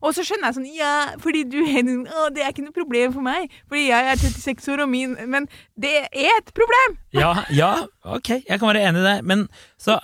[0.00, 2.76] Og så skjønner jeg sånn Ja, fordi du er en- Å, det er ikke noe
[2.76, 3.50] problem for meg.
[3.68, 6.96] Fordi jeg er 36 år og min Men det er et problem!
[7.12, 7.72] Ja, ja,
[8.04, 9.16] ok, jeg kan være enig i det.
[9.24, 9.48] Men
[9.80, 9.98] så,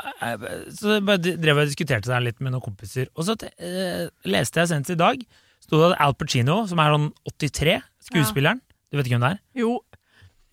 [0.74, 3.06] så bare drev jeg og diskuterte det litt med noen kompiser.
[3.14, 5.20] Og så eh, leste jeg senest i dag,
[5.62, 7.78] sto det at Al Pacino, som er sånn 83,
[8.10, 9.42] skuespilleren Du vet ikke hvem det er?
[9.62, 9.78] Jo.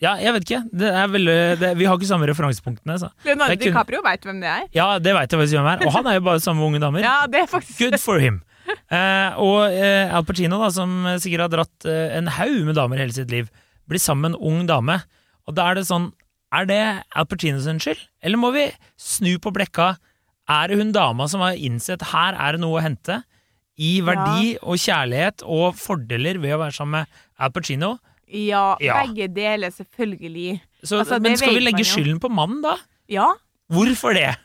[0.01, 0.61] Ja, jeg vet ikke.
[0.81, 2.95] Det er veldig, det, vi har ikke samme referansepunktene.
[2.97, 3.11] Så.
[3.27, 4.63] Leonardo Det DiCaprio veit hvem det er.
[4.73, 5.83] Ja, det veit jeg hvem er.
[5.85, 7.05] Og han er jo bare sammen med unge damer.
[7.05, 8.39] Ja, det er faktisk Good for him.
[8.91, 10.91] Eh, og eh, Al Pacino, da, som
[11.23, 13.47] sikkert har dratt eh, en haug med damer hele sitt liv,
[13.87, 14.97] blir sammen med en ung dame.
[15.47, 16.11] Og da er det sånn
[16.51, 16.79] Er det
[17.15, 18.65] Al Pacinos skyld, eller må vi
[18.99, 19.93] snu på blekka?
[20.51, 23.21] Er det hun dama som har innsett her er det noe å hente?
[23.79, 27.93] I verdi og kjærlighet og fordeler ved å være sammen med Al Pacino?
[28.27, 28.99] Ja, Ja.
[29.05, 30.59] begge deler, selvfølgelig.
[30.83, 32.75] Så, Altså, men skal vi legge skylden på mannen, da?
[33.07, 33.29] Ja.
[33.71, 34.35] Hvorfor det?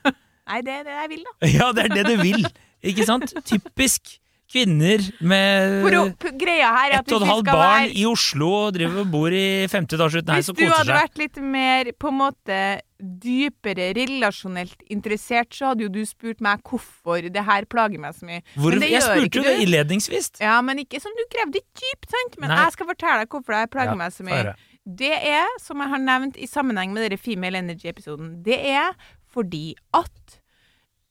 [0.46, 1.34] Nei, det er det jeg vil, da.
[1.58, 2.46] Ja, det er det du vil.
[2.86, 3.34] Ikke sant?
[3.46, 4.16] Typisk
[4.50, 5.86] kvinner med
[6.22, 9.02] For greia her er at ett og et halvt barn være i Oslo og driver
[9.02, 12.18] og bor i femte etasje uten heis Hvis du hadde vært litt mer på en
[12.20, 12.60] måte
[12.96, 18.28] dypere relasjonelt interessert, så hadde jo du spurt meg hvorfor det her plager meg så
[18.28, 18.40] mye.
[18.56, 20.30] Hvor, jeg spurte jo det innledningsvis.
[20.40, 22.38] Ja, men ikke som du krevde dypt, sant?
[22.40, 22.62] Men Nei.
[22.62, 24.38] jeg skal fortelle deg hvorfor det her plager Ja, meg så mye.
[24.40, 24.56] Fare.
[24.86, 28.94] Det er, som jeg har nevnt i sammenheng med denne Female Energy-episoden, det er
[29.34, 30.38] fordi at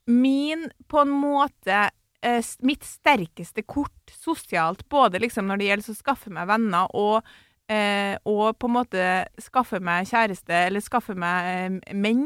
[0.08, 1.90] min, på en måte
[2.26, 7.22] eh, Mitt sterkeste kort sosialt, både liksom når det gjelder å skaffe meg venner og
[7.70, 9.06] eh, og på en måte
[9.42, 11.48] skaffe meg kjæreste, eller skaffe meg
[11.86, 12.26] eh, menn,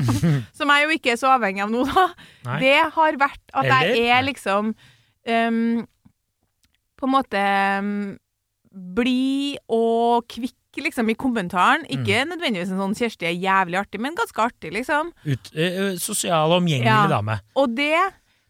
[0.58, 2.04] som jeg jo ikke er så avhengig av nå, da.
[2.46, 2.58] Nei.
[2.66, 3.94] Det har vært at Eller?
[3.96, 4.70] jeg er liksom
[5.28, 5.86] um,
[6.98, 7.42] På en måte
[7.82, 7.90] um,
[8.98, 11.84] blid og kvikk, liksom, i kommentaren.
[11.90, 12.28] Ikke Mm.
[12.34, 15.12] nødvendigvis en sånn Kjersti er jævlig artig, men ganske artig, liksom.
[15.26, 17.06] Ut, eh, sosial og omgjengelig Ja.
[17.08, 17.40] dame.
[17.56, 17.94] Og det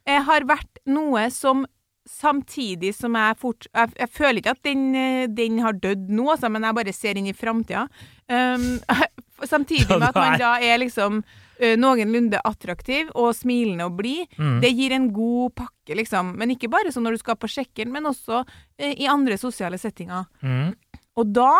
[0.06, 1.66] eh, har vært noe som
[2.08, 6.30] Samtidig som jeg fort Jeg, jeg føler ikke at den, eh, den har dødd nå,
[6.32, 7.84] altså, men jeg bare ser inn i framtida.
[8.32, 8.78] Um,
[9.52, 14.24] samtidig med at man da er liksom uh, noenlunde attraktiv og smilende og blid.
[14.38, 14.56] Mm.
[14.64, 16.32] Det gir en god pakke, liksom.
[16.40, 19.80] Men ikke bare sånn når du skal på sjekken, men også uh, i andre sosiale
[19.80, 20.24] settinger.
[20.40, 20.72] Mm.
[21.20, 21.52] Og da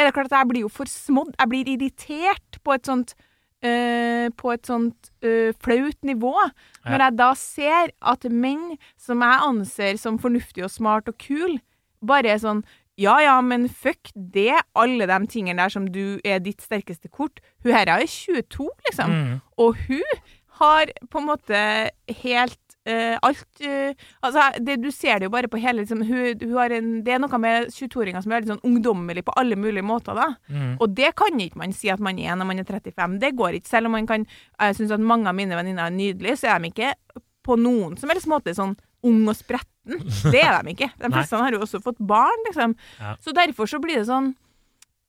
[0.00, 1.36] er det klart at jeg blir jo forsmådd.
[1.38, 3.14] Jeg blir irritert på et sånt
[3.64, 6.34] eh, på et sånt eh, flaut nivå.
[6.86, 11.58] Når jeg da ser at menn som jeg anser som fornuftige og smart og kul,
[12.02, 12.64] bare er sånn
[13.00, 17.40] ja ja, men fuck det, alle de tingene der som du er ditt sterkeste kort.
[17.64, 19.14] Hun her er 22, liksom.
[19.14, 19.38] Mm.
[19.64, 20.20] Og hun
[20.60, 21.62] har på en måte
[22.20, 26.38] helt eh, alt uh, Altså, det, du ser det jo bare på hele liksom, hun,
[26.42, 29.58] hun har en, Det er noe med 22-åringer som er veldig sånn ungdommelig på alle
[29.58, 30.30] mulige måter, da.
[30.48, 30.76] Mm.
[30.78, 33.18] Og det kan ikke man si at man er når man er 35.
[33.22, 33.72] Det går ikke.
[33.72, 36.62] Selv om man kan Jeg syns at mange av mine venninner er nydelige, så er
[36.62, 36.94] de ikke
[37.42, 39.98] på noen som helst måte sånn ung og spretten.
[40.30, 40.92] Det er de ikke.
[41.00, 42.76] De fleste har jo også fått barn, liksom.
[43.00, 43.16] Ja.
[43.22, 44.32] Så derfor så blir det sånn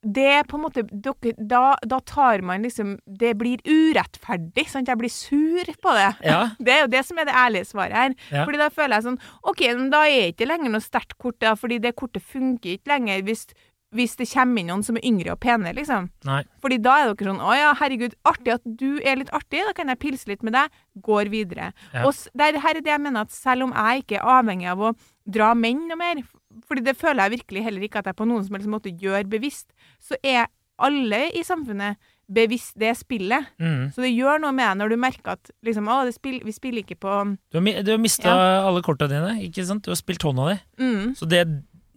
[0.04, 4.66] det er på en måte da, da tar man liksom Det blir urettferdig.
[4.68, 4.88] Sant?
[4.88, 6.10] Jeg blir sur på det.
[6.28, 6.40] Ja.
[6.64, 8.14] Det er jo det som er det ærlige svaret her.
[8.30, 8.44] Ja.
[8.44, 11.54] Fordi da føler jeg sånn OK, men da er ikke lenger noe sterkt kort, da,
[11.58, 13.46] fordi det kortet funker ikke lenger hvis,
[13.94, 16.08] hvis det kommer inn noen som er yngre og pene, liksom.
[16.26, 16.42] Nei.
[16.64, 19.74] Fordi da er dere sånn Å ja, herregud, artig at du er litt artig, da
[19.76, 20.72] kan jeg pilse litt med deg.
[21.04, 21.72] Går videre.
[21.94, 22.04] Ja.
[22.08, 24.32] Og der, det er- her er det jeg mener at selv om jeg ikke er
[24.40, 26.24] avhengig av å dra menn noe mer,
[26.68, 29.24] fordi det føler jeg virkelig heller ikke at jeg på noen som helst måte gjør
[29.28, 30.46] bevisst, så er
[30.82, 31.96] alle i samfunnet
[32.26, 33.46] bevisst det spillet.
[33.60, 33.92] Mm.
[33.94, 36.54] Så det gjør noe med deg når du merker at liksom, å, det spill, vi
[36.56, 37.12] spiller ikke på
[37.52, 38.32] Du har, du har mista
[38.64, 39.84] alle korta dine, ikke sant?
[39.84, 40.56] Du har spilt hånda di.
[40.80, 41.44] mm, Så det,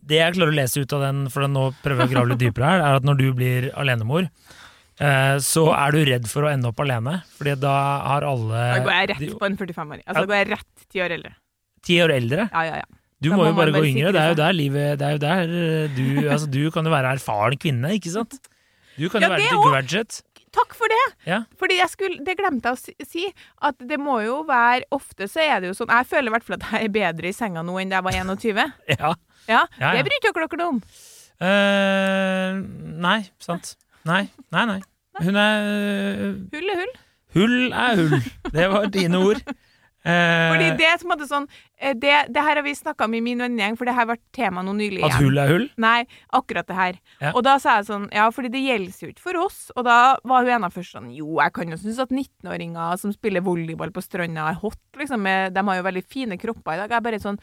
[0.04, 2.44] det jeg klarer å lese ut av den, for nå prøver jeg å grave litt
[2.44, 4.28] dypere her, er at når du blir alenemor,
[5.00, 7.22] eh, så er du redd for å ende opp alene.
[7.40, 7.74] Fordi da
[8.12, 10.04] har alle Da går jeg rett på en 45-åring.
[10.06, 10.22] Altså, Ja.
[10.22, 11.34] da går jeg rett ti år eldre.
[11.88, 12.50] ti år eldre.
[12.52, 12.97] Ja, ja, ja.
[13.24, 14.12] Du må må jo bare gå yngre.
[14.14, 16.04] Det er jo der livet Det er jo der eh, du
[16.34, 18.38] Altså, du kan jo være erfaren kvinne, ikke sant?
[18.98, 20.22] Du kan Ja, jo være til graduate.
[20.58, 21.02] Takk for det!
[21.28, 21.40] Ja.
[21.60, 23.26] Fordi jeg skulle, Det glemte jeg å si,
[23.68, 26.46] at det må jo være Ofte så er det jo sånn Jeg føler i hvert
[26.48, 28.64] fall at jeg er bedre i senga nå enn da jeg var 21.
[28.96, 28.98] Ja.
[28.98, 29.14] Ja,
[29.48, 29.92] Ja, ja.
[29.98, 30.80] Det bryr ikke dere om.
[31.38, 32.58] Uh,
[33.06, 33.76] nei, sant.
[34.08, 34.80] Nei, nei, nei.
[35.22, 35.68] Hun er
[36.54, 36.96] Hull er hull.
[37.38, 38.16] Hull er hull.
[38.54, 39.42] Det var dine ord.
[40.08, 43.08] Eh, Fordi det er på en måte sånn eh, Det, det her har vi snakka
[43.10, 45.52] om i min vennegjeng, for det her har vært tema nå nylig At hull er
[45.52, 45.66] hull?
[45.84, 46.06] Nei,
[46.38, 47.00] akkurat det her.
[47.20, 47.34] Ja.
[47.34, 49.60] Og da sa jeg sånn Ja, fordi det gjelder jo ikke for oss.
[49.76, 53.12] Og da var hun ene først sånn Jo, jeg kan jo synes at 19-åringer som
[53.16, 55.28] spiller volleyball på stranda, er hot, liksom.
[55.28, 56.94] De har jo veldig fine kropper i dag.
[56.94, 57.42] Jeg er bare sånn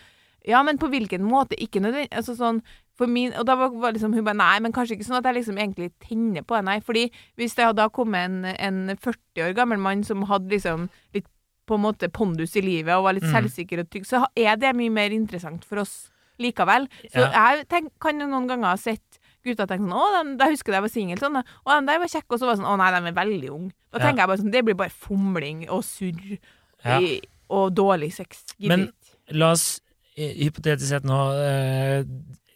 [0.48, 1.58] Ja, men på hvilken måte?
[1.60, 2.62] Ikke nødvendig Altså sånn
[2.94, 5.26] for min, og da var, var liksom hun bare Nei, men kanskje ikke sånn at
[5.26, 6.76] jeg liksom egentlig tenner på det, nei.
[6.86, 7.08] Fordi
[7.40, 11.26] hvis det hadde kommet en, en 40 år gammel mann som hadde liksom litt
[11.66, 13.32] på en måte pondus i livet og var litt Mm.
[13.32, 16.88] selvsikker og trygg, så er det mye mer interessant for oss likevel.
[17.12, 17.30] Så Ja.
[17.56, 20.72] jeg tenk, kan jo noen ganger ha sett gutta tenke sånn Å, den, da husker
[20.72, 21.36] jeg da jeg var singel, sånn.
[21.66, 22.30] Å, de der var kjekke.
[22.32, 23.72] Og så var det sånn Å nei, de er veldig unge.
[23.92, 24.04] Da Ja.
[24.06, 26.38] tenker jeg bare sånn Det blir bare fomling og surr
[26.84, 27.00] Ja.
[27.50, 28.44] og dårlig sex.
[28.58, 28.92] Gidder Men-
[29.30, 29.80] La oss
[30.16, 32.04] hypotetisk sett nå øh,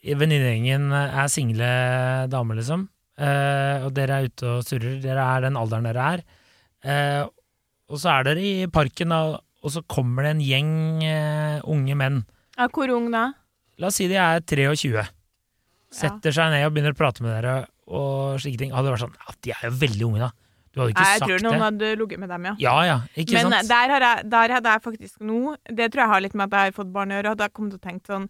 [0.03, 2.87] Venninnegjengen er single damer, liksom.
[3.17, 5.01] Eh, og dere er ute og surrer.
[5.01, 6.23] Dere er den alderen dere er.
[6.83, 7.27] Eh,
[7.89, 10.73] og så er dere i parken, da, og så kommer det en gjeng
[11.03, 12.21] eh, unge menn.
[12.57, 13.31] Ja, hvor ung da?
[13.79, 15.03] La oss si de er 23.
[15.89, 17.53] Setter seg ned og begynner å prate med dere
[17.89, 18.73] og slike ting.
[18.75, 20.29] Hadde det vært sånn Ja, de er jo veldig unge, da.
[20.69, 21.63] Du hadde ikke Nei, jeg sagt tror noen det.
[21.65, 22.51] hadde ligget med dem, ja.
[22.61, 23.71] Ja ja, ikke Men sant?
[23.71, 26.59] der, har jeg, der hadde jeg faktisk nå Det tror jeg har litt med at
[26.59, 27.31] jeg har fått barn å gjøre.
[27.33, 28.27] Hadde jeg kommet til å tenke sånn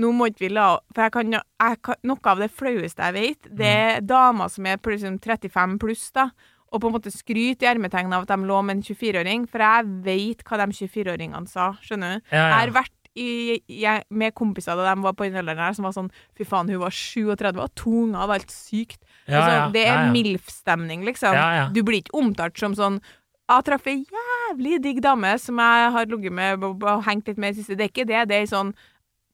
[0.00, 3.16] Nå må ikke vi la For jeg kan, jeg kan, noe av det flaueste jeg
[3.18, 4.06] vet, det er Mm.
[4.08, 6.30] damer som er plutselig 35 pluss, da.
[6.72, 9.46] Og på en måte skryte i ermetegn av at de lå med en 24-åring.
[9.52, 12.28] For jeg vet hva de 24-åringene sa, skjønner du.
[12.32, 12.46] Ja, ja.
[12.48, 15.84] Jeg har vært i, jeg, med kompiser da de var på den alderen her, som
[15.84, 16.08] var sånn
[16.38, 19.02] Fy faen, hun var 37 og tunga var helt sykt.
[19.26, 20.06] Ja, altså, det er.
[20.14, 21.36] MILF-stemning, liksom.
[21.76, 23.02] Du blir ikke omtalt som sånn
[23.52, 27.52] Jeg traff ei jævlig digg dame som jeg har ligget med og hengt litt med
[27.52, 27.76] i det siste.
[27.76, 28.24] Det er ikke det.
[28.30, 28.72] Det er sånn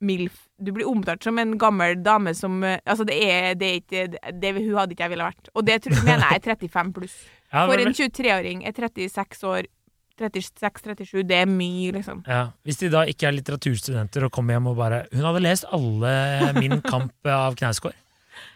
[0.02, 0.47] MILF.
[0.58, 4.06] Du blir omtalt som en gammel dame som eh, Altså, det er, det er ikke
[4.10, 5.50] det, det, Hun hadde ikke jeg ville vært.
[5.54, 7.18] Og det tror, mener jeg er 35 pluss.
[7.48, 9.68] Ja, For en 23-åring er 36 år
[10.20, 12.18] 36-37, det er mye, liksom.
[12.26, 15.64] Ja, Hvis de da ikke er litteraturstudenter og kommer hjem og bare Hun hadde lest
[15.72, 16.12] alle
[16.58, 17.96] Min kamp av Knausgård.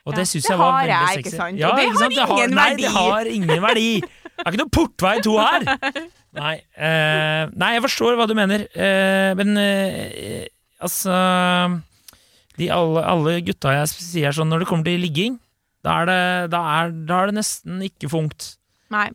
[0.05, 1.61] Og det syns det jeg var har veldig jeg, sexy.
[1.61, 2.19] Ja, det ikke sant?
[2.19, 2.83] har ingen nei, verdi.
[2.83, 3.89] det har ingen verdi!
[4.03, 5.67] Det er ikke noe portvei to her!
[6.43, 10.47] Nei, eh, nei, jeg forstår hva du mener, eh, men eh,
[10.81, 11.13] altså
[12.59, 15.39] de alle, alle gutta jeg sier sånn, når det kommer til ligging,
[15.83, 16.21] da er det,
[16.53, 18.57] da er, da er det nesten ikke funkt.
[18.93, 19.09] Nei.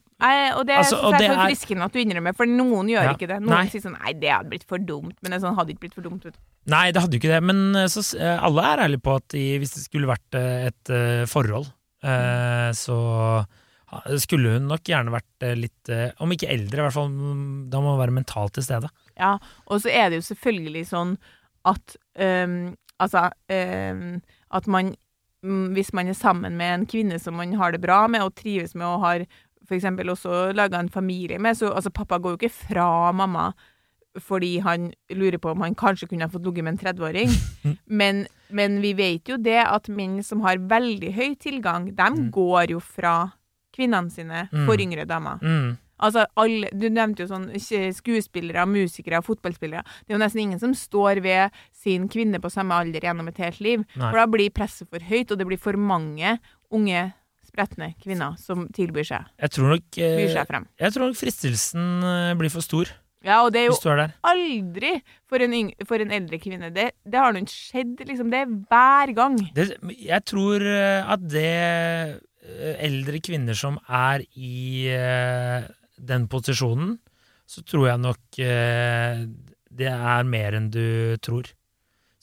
[0.58, 3.14] Og det Altså, og jeg er så friskende at du innrømmer, for noen gjør Ja.
[3.14, 3.38] ikke det.
[3.44, 3.68] Noen Nei.
[3.70, 5.14] sier sånn Nei, det hadde blitt for dumt.
[5.22, 6.24] Men det sånn, hadde ikke blitt for dumt.
[6.26, 6.40] Vet du.
[6.74, 9.28] Nei, det hadde jo ikke det, men eh, så, eh, alle er ærlige på at
[9.36, 11.70] de, hvis det skulle vært eh, et eh, forhold,
[12.04, 12.98] eh, så
[14.20, 17.94] skulle hun nok gjerne vært litt, om ikke eldre, i hvert fall, mm, da må
[17.94, 18.90] hun være mentalt til stede.
[19.16, 19.38] Ja,
[19.72, 21.14] og så er det jo selvfølgelig sånn
[21.72, 24.20] at øhm, Altså eh,
[24.52, 24.96] at man
[25.44, 28.36] mm, Hvis man er sammen med en kvinne som man har det bra med og
[28.36, 29.26] trives med og har
[29.72, 33.50] eksempel også laga en familie med, så altså pappa går jo ikke fra mamma
[34.18, 37.30] fordi han lurer på om han kanskje kunne ha fått ligget med en 30-åring.
[38.00, 42.72] men, men vi vet jo det at menn som har veldig høy tilgang, de går
[42.74, 43.32] jo fra
[43.76, 44.66] kvinnene sine Mm.
[44.66, 45.38] for yngre damer.
[45.44, 45.78] Mm.
[45.98, 49.84] Altså, alle, Du nevnte jo sånn skuespillere, musikere, fotballspillere.
[50.06, 53.42] Det er jo nesten ingen som står ved sin kvinne på samme alder gjennom et
[53.42, 53.86] helt liv.
[53.96, 54.12] Nei.
[54.12, 56.38] For da blir presset for høyt, og det blir for mange
[56.74, 57.08] unge,
[57.48, 60.68] spretne kvinner som tilbyr seg, Jeg tror nok eh, seg frem.
[60.78, 62.92] Jeg tror nok fristelsen eh, blir for stor
[63.26, 64.92] Ja, og det er jo er aldri
[65.28, 66.70] for en, yng for en eldre kvinne.
[66.76, 68.30] Det, det har nå ikke skjedd, liksom.
[68.32, 69.40] Det er hver gang.
[69.56, 69.66] Det,
[70.06, 74.84] jeg tror eh, at det eh, eldre kvinner som er i
[75.98, 76.98] den posisjonen,
[77.48, 79.24] så tror jeg nok eh,
[79.78, 81.50] det er mer enn du tror.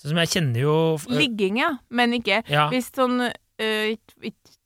[0.00, 3.94] Sånn som jeg kjenner jo eh, Ligging, ja, men ikke Ja, Hvis sånn øh,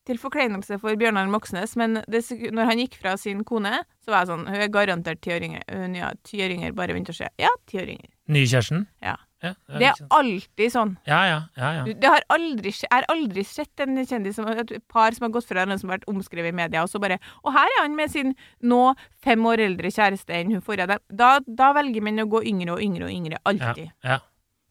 [0.08, 4.24] til forkleinelse for Bjørnar Moxnes, men det, når han gikk fra sin kone, så var
[4.24, 5.64] jeg sånn Hun er garantert tiåringer.
[5.68, 5.82] år.
[5.84, 7.28] Hun, ja, tiåringer, bare vent og se.
[7.40, 8.08] Ja, tiåringer.
[8.32, 8.86] nye kjæresten?
[9.04, 9.18] Ja.
[9.42, 10.96] Ja, ja, Det er alltid sånn.
[11.06, 11.82] ja, ja, ja, ja.
[11.94, 15.46] Det har aldri, jeg har aldri sett en kjendis som et par som har gått
[15.46, 17.94] fra den som har vært omskrevet i media, og så bare Og her er han
[17.94, 20.98] med sin nå fem år eldre kjæreste enn hun forrige.
[21.10, 23.38] Da, da velger menn å gå yngre og yngre og yngre.
[23.38, 23.92] ja, Alltid.
[24.04, 24.18] ja.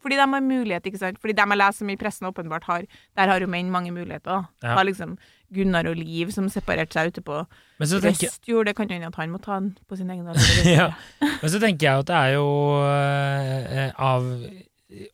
[0.04, 1.18] Fordi de har mulighet, ikke sant.
[1.20, 2.84] Fordi de jeg leser om i pressen åpenbart har,
[3.18, 4.30] der har jo menn mange muligheter.
[4.30, 4.44] da.
[4.64, 4.76] Ja.
[4.76, 5.18] Har liksom
[5.54, 7.40] Gunnar og Liv som separerte seg ute på
[7.80, 8.68] Men så tenker, Røstjord.
[8.68, 10.72] Det kan hende at han må ta den på sin egen alder.
[10.78, 10.90] ja.
[11.42, 12.50] Men så tenker jeg at det er jo
[12.88, 14.32] eh, av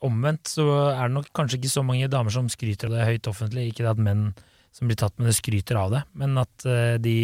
[0.05, 3.29] Omvendt så er det nok kanskje ikke så mange damer som skryter av det høyt
[3.31, 3.71] offentlig.
[3.71, 4.27] Ikke det at menn
[4.73, 7.17] som blir tatt med det, skryter av det, men at eh, de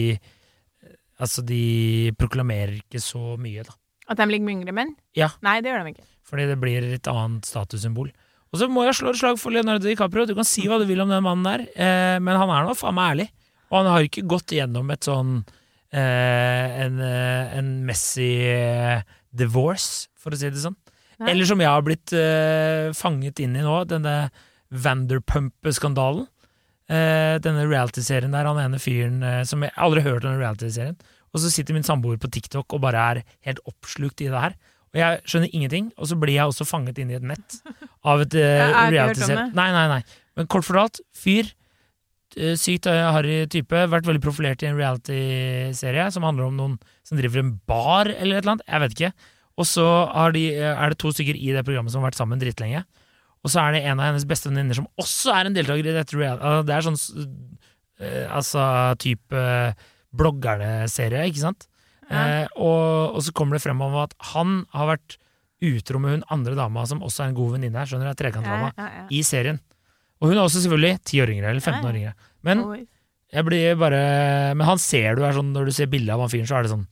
[1.19, 3.73] Altså, de proklamerer ikke så mye, da.
[4.07, 4.93] At de ligger med yngre menn?
[5.17, 5.27] Ja.
[5.43, 6.05] Nei, det gjør de ikke.
[6.29, 8.07] Fordi det blir et annet statussymbol.
[8.49, 10.25] Og så må jeg slå et slag for Leonardo DiCaprio.
[10.25, 12.75] Du kan si hva du vil om den mannen der, eh, men han er nå
[12.77, 13.27] faen meg ærlig.
[13.69, 15.35] Og han har ikke gått gjennom et sånn
[15.93, 20.77] eh, en, eh, en messy eh, divorce, for å si det sånn.
[21.19, 21.33] Nei.
[21.33, 24.31] Eller som jeg har blitt eh, fanget inn i nå, denne
[24.73, 26.25] Vanderpump-skandalen.
[26.89, 30.97] Eh, denne reality-serien der, han ene fyren som Jeg aldri har hørt om den reality-serien.
[31.29, 34.55] Og så sitter min samboer på TikTok og bare er helt oppslukt i det her.
[34.89, 37.59] Og jeg skjønner ingenting, og så blir jeg også fanget inn i et nett
[38.09, 39.47] av et om reality-serie.
[39.53, 40.01] Nei, nei, nei.
[40.39, 41.51] Men kort fortalt, fyr.
[42.37, 43.83] eh, Sykt eh, harry type.
[43.91, 48.39] Vært veldig profilert i en reality-serie som handler om noen som driver en bar eller
[48.39, 48.65] et eller annet.
[48.67, 49.11] Jeg vet ikke.
[49.59, 52.39] Og så har de, er det to stykker i det programmet som har vært sammen
[52.41, 52.81] dritlenge.
[53.43, 55.95] Og så er det en av hennes beste venninner som også er en deltaker i
[55.95, 56.43] dette reality.
[56.43, 56.99] Altså, Det er sånn
[58.39, 58.63] altså
[59.03, 59.41] type
[60.15, 61.68] bloggerne-serie, ikke sant?
[62.09, 65.17] Eh, og, og så kommer det frem om at han har vært
[65.69, 68.71] utro med hun andre dama som også er en god venninne her, skjønner du, trekantdama,
[68.77, 69.59] Ja, ja, i serien.
[70.19, 72.13] Og hun er også selvfølgelig 10 år yngre, eller 15 år yngre.
[72.47, 72.63] Men
[73.29, 73.99] jeg blir bare
[74.57, 76.65] Men han ser du er sånn, når du ser bilde av han fyren, så er
[76.65, 76.87] det sånn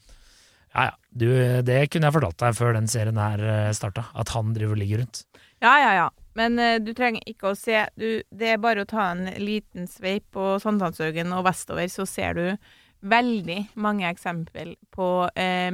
[0.75, 1.27] Ja ja, du,
[1.65, 5.01] det kunne jeg fortalt deg før den serien her starta, at han driver og ligger
[5.01, 5.23] rundt.
[5.63, 6.07] Ja, ja, ja.
[6.37, 9.87] Men uh, du trenger ikke å se du, Det er bare å ta en liten
[9.89, 12.45] sveip på Sankthanshaugen og vestover, så ser du
[13.01, 15.71] veldig mange eksempel på eh,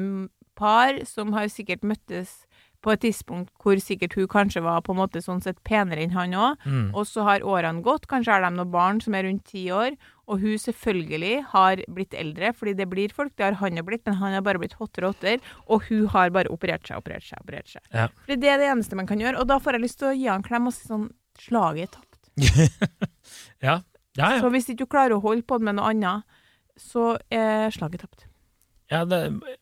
[0.59, 2.43] par som har sikkert møttes
[2.83, 6.15] på et tidspunkt hvor sikkert hun kanskje var på en måte sånn sett penere enn
[6.15, 6.65] han òg.
[6.67, 6.89] Mm.
[6.91, 9.95] Og så har årene gått, kanskje har de noen barn som er rundt ti år,
[10.27, 14.03] og hun selvfølgelig har blitt eldre, fordi det blir folk, det har han jo blitt,
[14.07, 17.27] men han har bare blitt hottere og hottere, og hun har bare operert seg, operert
[17.27, 17.87] seg, operert seg.
[17.95, 18.09] Ja.
[18.25, 20.15] Fordi det er det eneste man kan gjøre, og da får jeg lyst til å
[20.15, 21.09] gi han en klem og si sånn,
[21.39, 22.09] slaget er tapt.
[23.63, 23.79] Ja,
[24.19, 24.27] ja.
[24.35, 24.39] ja.
[24.43, 26.41] Så hvis ikke du klarer å holde på med noe annet,
[26.79, 28.27] så er slaget tapt.
[28.91, 29.19] ja det,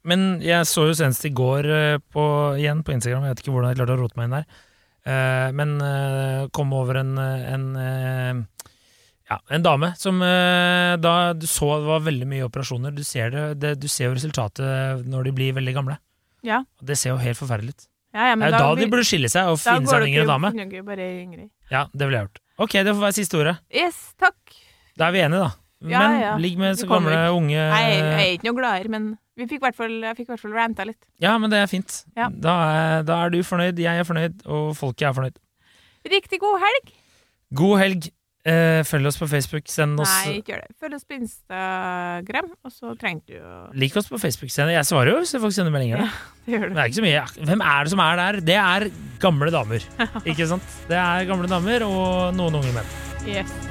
[0.08, 2.24] men jeg så jo senest i går eh, på,
[2.60, 4.48] igjen på Instagram, jeg vet ikke hvordan jeg klarte å rote meg inn der,
[5.08, 8.68] uh, men uh, kom over en, en uh,
[9.32, 12.92] ja, en dame som da du så det var veldig mye operasjoner.
[12.92, 15.96] Du ser, det, det, du ser jo resultatet når de blir veldig gamle.
[16.44, 16.58] Ja.
[16.84, 17.88] Det ser jo helt forferdelig ut.
[18.12, 20.10] Ja, ja, Det er jo da da, de burde skille seg og finne seg en
[20.10, 20.52] yngre dame.
[21.72, 22.42] Ja, det ville jeg gjort.
[22.62, 23.56] Ok, det får være siste ordet.
[23.72, 24.58] Yes, takk.
[25.00, 25.54] Da er vi enige, da.
[25.82, 26.32] Ja, Men ja.
[26.38, 29.08] ligg med så gamle, unge Nei, jeg er ikke noe gladere, men
[29.40, 29.74] vi fikk jeg
[30.20, 31.00] fikk i hvert fall ranta litt.
[31.24, 32.04] Ja, men det er fint.
[32.18, 32.28] Ja.
[32.30, 35.40] Da, er, da er du fornøyd, jeg er fornøyd, og folket er fornøyd.
[36.12, 36.92] Riktig god helg!
[37.58, 38.10] God helg.
[38.42, 39.68] Eh, følg oss på Facebook.
[39.70, 40.76] Send oss Nei, ikke gjør det.
[40.82, 44.50] Følg oss på Instagram, og så trenger du å Lik oss på Facebook.
[44.54, 46.06] Send, jeg svarer jo hvis folk sender meldinger.
[46.06, 46.10] Ja,
[46.46, 46.80] Det gjør Det du.
[46.82, 47.26] er ikke så mye.
[47.52, 48.40] Hvem er det som er der?
[48.52, 48.88] Det er
[49.22, 49.86] gamle damer.
[50.30, 50.80] Ikke sant?
[50.90, 52.96] Det er gamle damer og noen unge menn.
[53.30, 53.71] Yes.